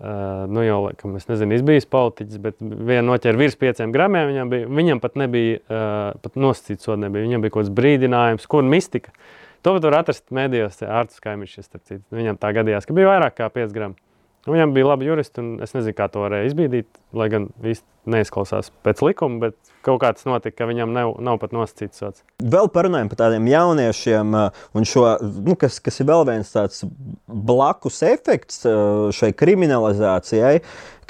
uh, 0.00 0.46
nu, 0.50 0.62
jau, 0.66 0.78
laikam, 0.86 1.16
es 1.18 1.28
nezinu, 1.30 1.56
izbijis 1.58 1.88
politiķis, 1.90 2.40
bet 2.44 2.58
viena 2.60 3.04
noķēra 3.10 3.40
virs 3.40 3.58
pieciem 3.60 3.92
gramiem. 3.94 4.30
Viņam, 4.32 4.52
bija, 4.52 4.70
viņam 4.80 5.02
pat 5.04 5.18
nebija 5.20 5.60
uh, 5.60 6.18
pat 6.24 6.38
nosacīts 6.40 6.88
sodu, 6.88 7.02
nebija. 7.06 7.26
Viņam 7.28 7.44
bija 7.44 7.54
kaut 7.54 7.64
kāds 7.64 7.76
brīdinājums, 7.78 8.48
kur 8.50 8.66
mistika. 8.66 9.14
To 9.66 9.74
var 9.82 10.00
atrast 10.00 10.28
mēdījos, 10.34 10.82
ārpus 10.86 11.22
kaimiņš. 11.24 11.72
Viņam 12.14 12.38
tā 12.40 12.54
gadījās, 12.56 12.86
ka 12.86 12.96
bija 12.96 13.10
vairāk 13.10 13.40
kā 13.40 13.50
5 13.54 13.74
gramu. 13.74 13.98
Nu, 14.46 14.54
viņam 14.54 14.72
bija 14.72 14.86
labi 14.88 15.08
juristi, 15.08 15.42
un 15.42 15.62
es 15.64 15.74
nezinu, 15.74 15.94
kā 15.98 16.06
to 16.12 16.22
varēja 16.22 16.48
izbīdīt. 16.48 16.88
Lai 17.18 17.26
gan 17.32 17.48
īsti 17.58 17.84
neizklausās 18.08 18.70
pēc 18.86 19.02
likuma, 19.04 19.48
bet 19.48 19.72
kaut 19.84 20.00
kā 20.02 20.12
tas 20.16 20.24
notika, 20.28 20.60
ka 20.62 20.68
viņam 20.70 20.94
nav, 20.94 21.14
nav 21.24 21.40
pat 21.42 21.52
nosacīts 21.56 22.00
sots. 22.00 22.24
Vēl 22.40 22.70
parunājot 22.72 23.12
par 23.12 23.20
tādiem 23.24 23.48
jauniešiem, 23.50 24.36
un 24.78 24.88
šo, 24.88 25.04
nu, 25.44 25.56
kas, 25.60 25.80
kas 25.84 26.00
ir 26.00 26.08
vēl 26.08 26.24
viens 26.30 26.52
tāds 26.54 26.84
blakus 27.26 28.00
efekts 28.06 28.62
šai 29.18 29.32
kriminalizācijai, 29.36 30.58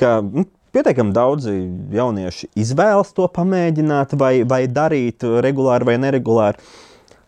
ka 0.00 0.18
nu, 0.24 0.48
pietiekami 0.74 1.14
daudzi 1.16 1.54
jaunieši 1.94 2.50
izvēlas 2.58 3.14
to 3.16 3.28
pamēģināt, 3.38 4.18
vai, 4.18 4.34
vai 4.48 4.64
darīt 4.70 5.26
regulāri 5.44 5.92
vai 5.92 5.98
neregulāri. 6.00 6.60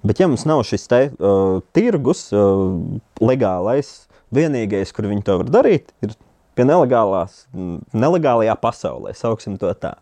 Bet, 0.06 0.20
ja 0.20 0.30
mums 0.30 0.46
nav 0.48 0.62
šis 0.64 0.86
te, 0.88 1.00
uh, 1.12 1.58
tirgus, 1.76 2.30
uh, 2.32 2.70
legālais, 3.20 3.90
Vienīgais, 4.34 4.92
kur 4.94 5.08
viņi 5.10 5.24
to 5.26 5.38
var 5.40 5.48
darīt, 5.50 5.90
ir 6.04 6.14
pie 6.54 6.66
nelegālās, 6.68 7.44
nelegālajā 7.96 8.54
pasaulē, 8.62 9.14
sauksim 9.16 9.56
to 9.60 9.72
tā. 9.78 9.96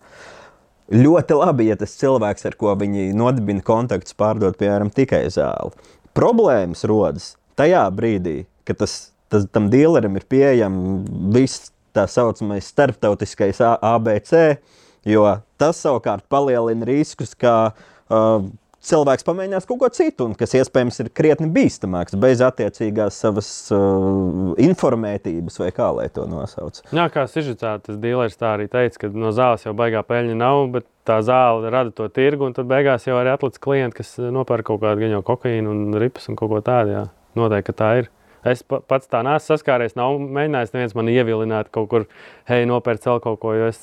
Ļoti 0.93 1.37
labi, 1.37 1.69
ja 1.69 1.77
tas 1.81 1.97
cilvēks, 2.01 2.47
ar 2.49 2.57
ko 2.61 2.73
viņi 2.81 3.11
nodibina 3.17 3.65
kontaktus, 3.65 4.17
pārdod 4.17 4.57
piemēram 4.61 4.93
tikai 4.93 5.27
zāli. 5.33 5.73
Problēmas 6.17 6.85
rodas 6.89 7.35
tajā 7.61 7.85
brīdī, 7.95 8.43
kad 8.69 8.81
tas, 8.81 8.95
tas, 9.33 9.45
tam 9.53 9.69
dealerim 9.73 10.17
ir 10.17 10.25
pieejams 10.29 11.09
viss 11.35 11.71
tā 11.97 12.07
saucamais 12.09 12.69
starptautiskais 12.73 13.61
ABC, 13.65 14.61
jo 15.09 15.25
tas 15.61 15.81
savukārt 15.85 16.25
palielina 16.33 16.89
riskus, 16.89 17.35
ka 17.37 17.55
uh, 17.73 18.49
cilvēks 18.85 19.27
pamēģinās 19.27 19.67
kaut 19.69 19.81
ko 19.83 19.89
citu, 19.95 20.29
un 20.29 20.35
kas 20.39 20.55
iespējams 20.59 21.01
ir 21.03 21.11
krietni 21.17 21.49
bīstamāks, 21.53 22.17
bez 22.21 22.43
attiecīgās 22.45 23.19
savas 23.19 23.49
uh, 23.75 24.53
informētības, 24.63 25.59
vai 25.63 25.71
kā 25.75 25.89
lai 25.97 26.09
to 26.15 26.27
nosauc. 26.31 26.81
Jā, 26.95 27.09
kā 27.13 27.27
Sižicā, 27.31 27.77
tas 27.85 27.99
dīlers 28.01 28.39
tā 28.39 28.55
arī 28.57 28.69
teica, 28.71 29.05
ka 29.05 29.11
no 29.15 29.33
zāles 29.35 29.67
jau 29.67 29.75
baigā 29.79 30.05
peļņa 30.07 30.37
nav, 30.39 30.65
bet 30.77 30.87
tā 31.09 31.19
zāle 31.27 31.73
rada 31.75 31.95
to 31.95 32.07
tirgu, 32.13 32.49
un 32.49 32.55
tad 32.57 32.69
beigās 32.71 33.09
jau 33.09 33.17
arī 33.19 33.35
atlicis 33.35 33.63
klienti, 33.65 34.03
kas 34.03 34.15
nopērk 34.19 34.71
kaut 34.71 34.85
kādu 34.85 35.07
gaņo 35.07 35.25
kokaīnu 35.27 35.75
un 35.75 35.99
ripas 36.01 36.31
un 36.31 36.39
kaut 36.39 36.53
ko 36.53 36.63
tādu. 36.65 36.95
Jā. 36.95 37.09
Noteikti, 37.39 37.75
tā 37.77 37.91
ir. 38.03 38.13
Es 38.47 38.63
pats 38.63 39.11
tā 39.11 39.21
neesmu 39.27 39.51
saskāries, 39.51 39.97
nav 39.99 40.15
mēģinājis 40.23 40.73
neviens 40.75 40.95
man 40.97 41.11
ievilināt 41.11 41.73
kaut 41.75 41.89
kur, 41.91 42.07
hei, 42.49 42.63
nopērc 42.71 43.09
vēl 43.11 43.21
kaut 43.25 43.41
ko, 43.43 43.53
jo 43.59 43.67
es, 43.73 43.81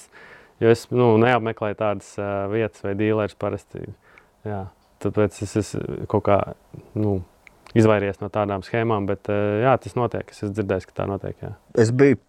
jo 0.64 0.72
es 0.72 0.86
nu, 0.96 1.12
neapmeklēju 1.22 1.78
tādas 1.82 2.14
uh, 2.18 2.48
vietas 2.54 2.86
vai 2.86 2.96
dīlers 2.98 3.36
parasti. 3.40 3.84
Jā. 4.48 4.64
Tāpēc 5.06 5.42
es 5.46 5.56
esmu 5.62 6.06
kaut 6.12 6.26
kā 6.28 6.40
nu, 6.98 7.20
izvairies 7.78 8.22
no 8.22 8.30
tādām 8.34 8.64
schēmām, 8.66 9.08
bet 9.10 9.30
eh, 9.32 9.66
jā, 9.66 9.76
tas 9.82 9.98
notiek. 9.98 10.32
Es 10.32 10.42
esmu 10.42 10.56
dzirdējis, 10.56 10.88
ka 10.90 11.02
tā 11.02 11.10
notiek. 11.10 11.36
Jā. 11.44 11.52
Es 11.82 11.92
biju 11.96 12.20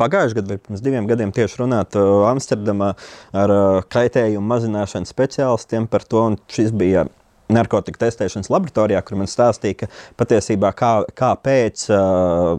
pagājušajā 0.00 0.38
gadā, 0.40 0.54
vai 0.54 0.62
pirms 0.66 0.84
diviem 0.84 1.08
gadiem, 1.08 1.32
tieši 1.34 1.60
runāt 1.60 1.96
uh, 2.00 2.24
Amsterdamā 2.30 2.92
ar 3.38 3.52
uh, 3.54 3.80
kaitējumu 3.92 4.44
mazināšanas 4.48 5.12
speciālistiem 5.12 5.88
par 5.90 6.06
to. 6.08 6.24
Šis 6.52 6.72
bija 6.74 7.06
narkotiku 7.52 8.00
testēšanas 8.00 8.50
laboratorijā, 8.52 9.02
kur 9.04 9.20
man 9.20 9.30
stāstīja, 9.30 9.82
ka 9.82 9.90
patiesībā 10.20 10.72
kā, 10.76 10.92
kāpēc 11.18 11.86
uh, 11.92 12.56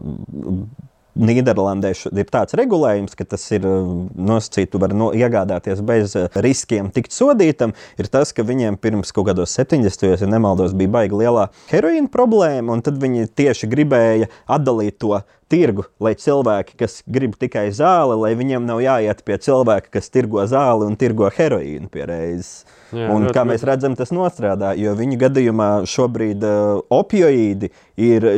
Nīderlandē 1.14 1.92
ir 1.94 2.30
tāds 2.32 2.56
regulējums, 2.58 3.14
ka 3.14 3.26
tas 3.34 3.44
ir 3.54 3.62
nosacīts, 3.64 4.72
tu 4.72 4.80
vari 4.82 4.96
no, 4.98 5.12
iegādāties 5.14 5.82
bez 5.86 6.16
riskiem 6.34 6.90
tikt 6.94 7.14
sodītam, 7.14 7.74
ir 8.00 8.10
tas, 8.10 8.34
ka 8.34 8.42
viņiem 8.46 8.80
pirms 8.82 9.14
kaut 9.14 9.28
kādos 9.30 9.54
70. 9.54 10.08
ja 10.10 10.30
nemaldos, 10.30 10.74
bija 10.74 10.90
baigi 10.96 11.22
lielā 11.22 11.48
heroīna 11.70 12.10
problēma, 12.10 12.74
un 12.74 12.82
tad 12.82 12.98
viņi 13.02 13.28
tieši 13.30 13.70
gribēja 13.70 14.30
atdalīt 14.50 14.98
to 15.04 15.22
tirgu, 15.54 15.84
lai 16.02 16.14
cilvēki, 16.18 16.74
kas 16.80 16.98
grib 17.06 17.36
tikai 17.38 17.68
zāli, 17.76 18.16
lai 18.18 18.32
viņiem 18.38 18.66
nav 18.66 18.82
jāiet 18.82 19.22
pie 19.26 19.38
cilvēka, 19.44 19.92
kas 19.94 20.10
tirgo 20.10 20.42
zāli 20.50 20.88
un 20.88 20.98
tirgo 20.98 21.30
heroīnu 21.30 21.90
pie 21.92 22.08
reizes. 22.10 22.64
Jā, 22.94 23.08
un, 23.14 23.28
kā 23.34 23.44
mēs 23.46 23.64
redzam, 23.66 23.94
tas 23.98 24.10
nostrādā, 24.14 24.74
jo 24.78 24.94
viņu 24.98 25.18
gadījumā 25.20 25.70
šobrīd 25.90 26.44
uh, 26.46 26.78
opioīdi 26.94 27.70
ir 28.02 28.28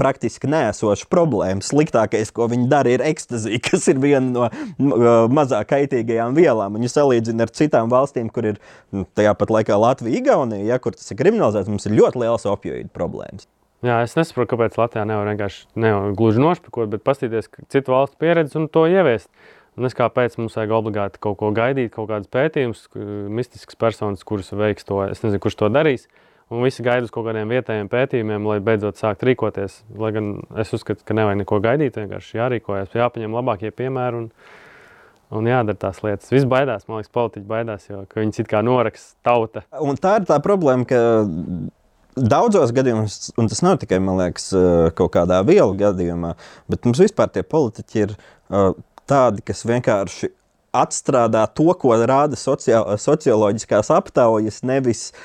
praktiski 0.00 0.48
nēsoša 0.50 1.06
problēma. 1.12 1.64
Sliktākais, 1.64 2.32
ko 2.34 2.48
viņi 2.50 2.66
dara, 2.72 2.96
ir 2.96 3.04
ekstazija, 3.04 3.60
kas 3.68 3.86
ir 3.92 4.00
viena 4.02 4.48
no 4.80 5.28
mazāk 5.32 5.70
kaitīgajām 5.74 6.36
vielām. 6.38 6.80
Ja 6.80 6.92
salīdzina 6.96 7.46
ar 7.46 7.54
citām 7.54 7.92
valstīm, 7.92 8.32
kur 8.32 8.52
ir 8.54 8.60
nu, 8.90 9.06
tajā 9.18 9.36
pat 9.38 9.54
laikā 9.58 9.78
Latvija, 9.80 10.20
Igaunija, 10.22 10.66
ja, 10.72 10.82
kur 10.82 10.96
tas 10.96 11.12
ir 11.12 11.20
kriminalizēts, 11.20 11.70
mums 11.70 11.88
ir 11.88 11.98
ļoti 12.00 12.24
liels 12.24 12.48
opioīdu 12.50 12.92
problēmas. 12.96 13.48
Jā, 13.80 14.02
es 14.04 14.12
nesaprotu, 14.12 14.50
kāpēc 14.52 14.74
Latvijā 14.76 15.06
nevar 15.08 15.30
vienkārši 15.30 15.62
nevar 15.80 16.12
gluži 16.16 16.42
nošpakot, 16.42 16.90
bet 16.92 17.04
paskatīties 17.06 17.48
citu 17.72 17.94
valstu 17.94 18.18
pieredzi 18.20 18.58
un 18.60 18.68
to 18.68 18.84
ieviest. 18.90 19.30
Un 19.78 19.86
es 19.88 19.94
kāpēc 19.96 20.34
mums 20.36 20.58
vajag 20.58 20.74
obligāti 20.76 21.20
kaut 21.22 21.38
ko 21.40 21.48
gaidīt, 21.56 21.92
kaut 21.94 22.10
kādus 22.10 22.28
pētījumus, 22.34 22.82
mistiskas 23.32 23.78
personas, 23.80 24.24
kuras 24.26 24.50
veiks 24.52 24.84
to. 24.84 24.98
Es 25.06 25.22
nezinu, 25.24 25.40
kurš 25.40 25.56
to 25.62 25.70
darīs. 25.72 26.04
Un 26.50 26.64
visi 26.66 26.82
gaida 26.82 27.06
uz 27.06 27.12
kaut 27.14 27.28
kādiem 27.28 27.50
vietējiem 27.52 27.86
pētījumiem, 27.90 28.46
lai 28.50 28.56
beidzot 28.66 28.98
sāktu 28.98 29.28
rīkoties. 29.28 29.84
Lai 30.02 30.10
gan 30.16 30.32
es 30.58 30.72
uzskatu, 30.74 31.04
ka 31.06 31.14
nevajag 31.14 31.44
neko 31.44 31.60
gaidīt, 31.62 32.00
vienkārši 32.00 32.40
jārīkojas, 32.40 32.96
jāpaņem 32.98 33.36
labākie 33.38 33.70
piemēri. 33.74 34.24
Un, 34.24 34.58
Un 35.30 35.46
jādara 35.46 35.78
tās 35.78 36.00
lietas. 36.02 36.26
Viss 36.32 36.42
baidās, 36.50 36.88
man 36.88 36.98
liekas, 36.98 37.12
politiķi 37.14 37.44
baidās, 37.46 37.84
jo 37.86 38.00
viņi 38.16 38.42
it 38.42 38.48
kā 38.50 38.64
noraksta 38.66 39.14
tauta. 39.28 39.60
Un 39.78 39.94
tā 39.94 40.16
ir 40.18 40.24
tā 40.26 40.40
problēma, 40.42 40.82
ka 40.90 40.98
daudzos 42.18 42.72
gadījumos, 42.74 43.30
un 43.38 43.46
tas 43.46 43.62
nav 43.62 43.78
tikai 43.78 44.00
liekas, 44.02 44.48
kaut 44.98 45.12
kādā 45.14 45.38
vielu 45.46 45.78
gadījumā, 45.78 46.32
bet 46.66 46.82
mums 46.82 47.04
vispār 47.04 47.30
tie 47.30 47.46
politiķi 47.46 48.02
ir 48.02 48.16
tādi, 49.06 49.46
kas 49.46 49.62
vienkārši 49.70 50.32
atstrādā 50.82 51.46
to, 51.54 51.70
ko 51.78 51.94
rāda 51.94 52.34
socioloģiskās 52.34 53.94
aptaujas, 53.94 54.64
nevis 54.66 55.12
uh, 55.12 55.22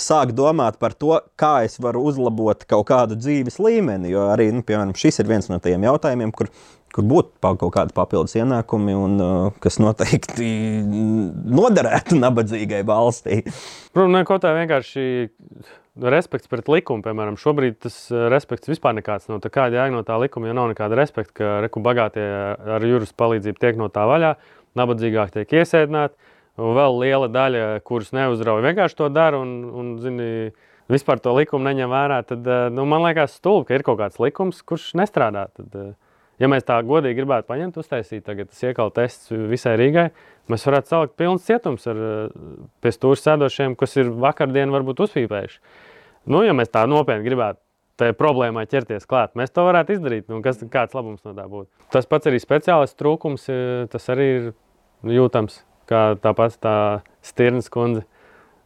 sāk 0.00 0.34
domāt 0.36 0.78
par 0.80 0.94
to, 0.98 1.16
kā 1.40 1.60
es 1.66 1.78
varu 1.82 2.02
uzlabot 2.10 2.64
kaut 2.68 2.86
kādu 2.90 3.18
dzīves 3.18 3.60
līmeni. 3.62 4.12
Jo 4.12 4.28
arī, 4.34 4.50
nu, 4.54 4.64
piemēram, 4.66 4.94
šis 4.98 5.22
ir 5.22 5.30
viens 5.30 5.50
no 5.50 5.60
tiem 5.62 5.84
jautājumiem, 5.86 6.32
kur, 6.36 6.50
kur 6.94 7.06
būtu 7.10 7.52
kaut 7.60 7.74
kādi 7.74 7.96
papildus 7.96 8.36
ienākumi, 8.38 8.96
un 8.96 9.18
uh, 9.24 9.58
kas 9.62 9.80
noteikti 9.82 10.48
noderētu 11.60 12.18
nabadzīgai 12.20 12.82
valstī. 12.88 13.42
Protams, 13.96 14.26
kaut 14.28 14.46
tā 14.46 14.56
vienkārši. 14.58 15.04
Respekts 16.00 16.48
pret 16.48 16.68
likumu, 16.70 17.02
piemēram, 17.04 17.34
šobrīd 17.36 17.74
tas 17.82 17.96
respekts 18.32 18.70
vispār 18.70 18.94
nekāds 18.96 19.26
nav. 19.28 19.40
No 19.42 19.50
kāda 19.52 19.80
jēga 19.82 19.92
no 19.92 20.04
tā 20.06 20.16
likuma, 20.22 20.46
ja 20.48 20.54
nav 20.56 20.70
nekāda 20.70 20.96
respekta, 20.96 21.34
ka 21.36 21.48
reku 21.66 21.82
bagātie 21.84 22.24
ar 22.24 22.86
jūras 22.86 23.10
palīdzību 23.18 23.60
tiek 23.60 23.76
no 23.76 23.90
tā 23.92 24.06
vaļā, 24.08 24.30
nabadzīgāk 24.78 25.34
tiek 25.34 25.58
iesēdināti 25.60 26.29
vēl 26.58 26.98
liela 27.00 27.28
daļa, 27.30 27.64
kuras 27.86 28.12
neuzrauja, 28.16 28.64
vienkārši 28.66 28.98
to 28.98 29.08
dara 29.12 29.40
un, 29.40 29.54
un 29.70 29.94
zini, 30.02 30.28
vispār 30.90 31.22
to 31.22 31.34
likumu 31.36 31.68
neņem 31.68 31.92
vērā, 31.92 32.20
tad 32.26 32.46
eh, 32.46 32.66
nu, 32.74 32.86
man 32.88 33.04
liekas, 33.06 33.38
stulbi, 33.38 33.68
ka 33.68 33.78
ir 33.78 33.86
kaut 33.86 34.00
kāds 34.00 34.20
likums, 34.22 34.62
kurš 34.66 34.90
nestrādā. 34.98 35.46
Tad, 35.56 35.78
eh, 35.78 36.18
ja 36.42 36.50
mēs 36.50 36.66
tā 36.68 36.80
godīgi 36.86 37.20
gribētu 37.20 37.48
paņemt, 37.50 37.78
uztaisīt 37.80 38.26
tagad 38.26 38.50
tas 38.50 38.62
iekal 38.66 38.92
tests 38.96 39.30
visai 39.30 39.76
Rīgai, 39.80 40.10
mēs 40.50 40.66
varētu 40.66 40.94
salikt 40.94 41.16
pilns 41.20 41.46
cietums 41.48 41.86
ar 41.90 42.04
eh, 42.04 42.44
pie 42.82 42.94
stūra 42.96 43.22
sēdošiem, 43.22 43.78
kas 43.80 43.98
ir 44.00 44.12
vakardien 44.26 44.74
varbūt 44.74 45.06
uzpīpējuši. 45.06 45.60
Nu, 46.30 46.44
ja 46.44 46.54
mēs 46.56 46.72
tā 46.72 46.84
nopietni 46.90 47.24
gribētu 47.26 47.62
tai 48.00 48.14
problēmai 48.16 48.64
ķerties 48.68 49.04
klāt. 49.08 49.34
Mēs 49.36 49.52
to 49.52 49.60
varētu 49.66 49.92
izdarīt. 49.92 50.24
Nu, 50.32 50.38
kas, 50.44 50.62
kāds 50.72 50.96
labums 50.96 51.20
no 51.26 51.34
tā 51.36 51.44
būtu? 51.48 51.68
Tas 51.92 52.08
pats 52.08 52.30
arī 52.30 52.38
speciālists 52.40 52.96
trūkums, 52.96 53.44
tas 53.92 54.08
arī 54.12 54.28
ir 54.38 54.46
jūtams 55.04 55.58
kā 55.90 56.02
tāpat 56.22 56.56
tā 56.62 56.74
Stirnas 57.26 57.68
kundze 57.72 58.06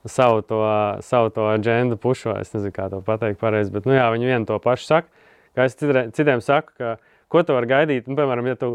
savu 0.04 0.42
to, 0.44 0.60
savu 1.04 1.32
to 1.34 1.48
agendu 1.48 1.96
pušo. 2.00 2.36
Es 2.40 2.52
nezinu, 2.52 2.74
kā 2.76 2.90
to 2.92 3.00
pateikt 3.04 3.40
pareizi, 3.40 3.72
bet 3.74 3.88
nu, 3.88 3.96
jā, 3.96 4.04
viņi 4.12 4.28
vienu 4.28 4.48
to 4.48 4.60
pašu 4.62 4.90
saka. 4.90 5.28
Kā 5.56 5.68
es 5.68 5.78
citiem 5.78 6.42
saku, 6.44 6.74
ka, 6.76 6.96
ko 7.32 7.44
tu 7.46 7.56
vari 7.56 7.70
gaidīt, 7.70 8.10
nu, 8.10 8.18
piemēram, 8.18 8.52
ja 8.52 8.58
tu 8.60 8.74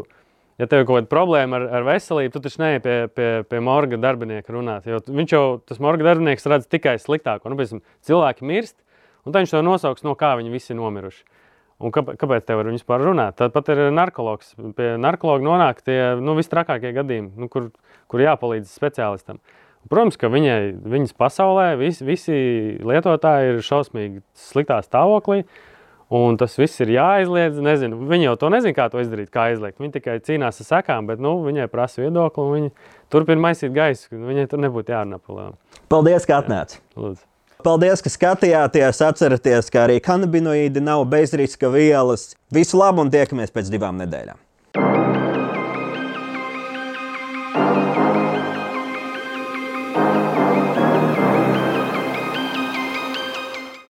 ja 0.60 0.68
tev 0.68 0.82
ir 0.82 0.88
kaut 0.88 0.98
kāda 0.98 1.10
problēma 1.10 1.58
ar, 1.60 1.66
ar 1.78 1.86
veselību, 1.88 2.34
tu 2.34 2.42
taču 2.44 2.60
neej 2.60 2.80
pie, 2.84 2.96
pie, 3.16 3.28
pie 3.48 3.60
morga 3.64 3.98
darbinieka 4.00 4.52
runāt. 4.52 4.88
Jo 4.88 5.00
viņš 5.06 5.34
jau, 5.34 5.44
tas 5.66 5.80
morga 5.82 6.04
darbinieks 6.10 6.48
redz 6.50 6.68
tikai 6.70 6.98
sliktāko. 7.00 7.48
Nu, 7.48 7.56
piemēram, 7.58 7.82
cilvēki 8.06 8.48
mirst, 8.48 8.76
un 9.24 9.36
viņš 9.36 9.54
to 9.56 9.62
nosauks, 9.64 10.04
no 10.06 10.16
kā 10.20 10.34
viņi 10.40 10.52
visi 10.52 10.76
nomiruši. 10.76 11.22
Un 11.80 11.94
kāpēc, 11.96 12.18
kāpēc 12.20 12.44
te 12.44 12.56
var 12.58 12.68
vispār 12.68 13.00
runāt? 13.06 13.38
Tāpat 13.38 13.70
ir 13.72 13.86
narkologs. 13.96 14.52
Pie 14.76 14.90
narkologa 15.00 15.46
nonāk 15.46 15.80
tie 15.86 15.96
nu, 16.20 16.34
vistrakākie 16.36 16.92
gadījumi, 16.92 17.32
nu, 17.40 17.48
kur, 17.52 17.70
kur 18.10 18.24
jāpalīdz 18.24 18.70
speciālistam. 18.74 19.40
Protams, 19.88 20.18
ka 20.20 20.28
viņai, 20.28 20.60
viņas 20.92 21.16
pasaulē 21.16 21.72
vis, 21.80 22.02
visi 22.04 22.36
lietotāji 22.84 23.54
ir 23.54 23.62
šausmīgi 23.64 24.20
sliktā 24.36 24.82
stāvoklī. 24.84 25.44
Un 26.10 26.34
tas 26.34 26.56
viss 26.58 26.82
ir 26.82 26.90
jāaizliedz. 26.90 27.60
Nezinu, 27.62 28.00
viņi 28.10 28.26
jau 28.26 28.36
to 28.42 28.50
nezina, 28.50 28.74
kā 28.74 28.88
to 28.90 28.98
izdarīt, 28.98 29.30
kā 29.30 29.46
aizliegt. 29.52 29.78
Viņi 29.78 29.94
tikai 29.94 30.18
cīnās 30.26 30.58
ar 30.58 30.66
sekām, 30.66 31.06
bet 31.06 31.22
nu, 31.22 31.36
viņai 31.46 31.68
prasa 31.70 32.02
viedokli, 32.02 32.44
un 32.44 32.56
viņi 32.56 32.70
turpina 33.14 33.46
maisīt 33.46 33.72
gaisu. 33.76 34.10
Viņai 34.10 34.48
tur 34.50 34.64
nebūtu 34.66 34.90
jārunā 34.90 35.22
par 35.22 35.38
lielu. 35.38 35.80
Paldies, 35.92 36.26
ka 36.26 36.42
atnācāt! 36.42 36.80
Paldies, 37.62 38.02
ka 38.02 38.10
skatījāties. 38.10 39.02
Atcerieties, 39.06 39.70
ka 39.70 39.84
arī 39.86 40.00
kanabinoīdi 40.02 40.82
nav 40.82 41.06
bezriska 41.12 41.70
vielas. 41.72 42.32
Visu 42.52 42.80
labu 42.80 43.04
un 43.04 43.12
tiekamies 43.12 43.54
pēc 43.54 43.70
divām 43.70 44.00
nedēļām. 44.02 44.49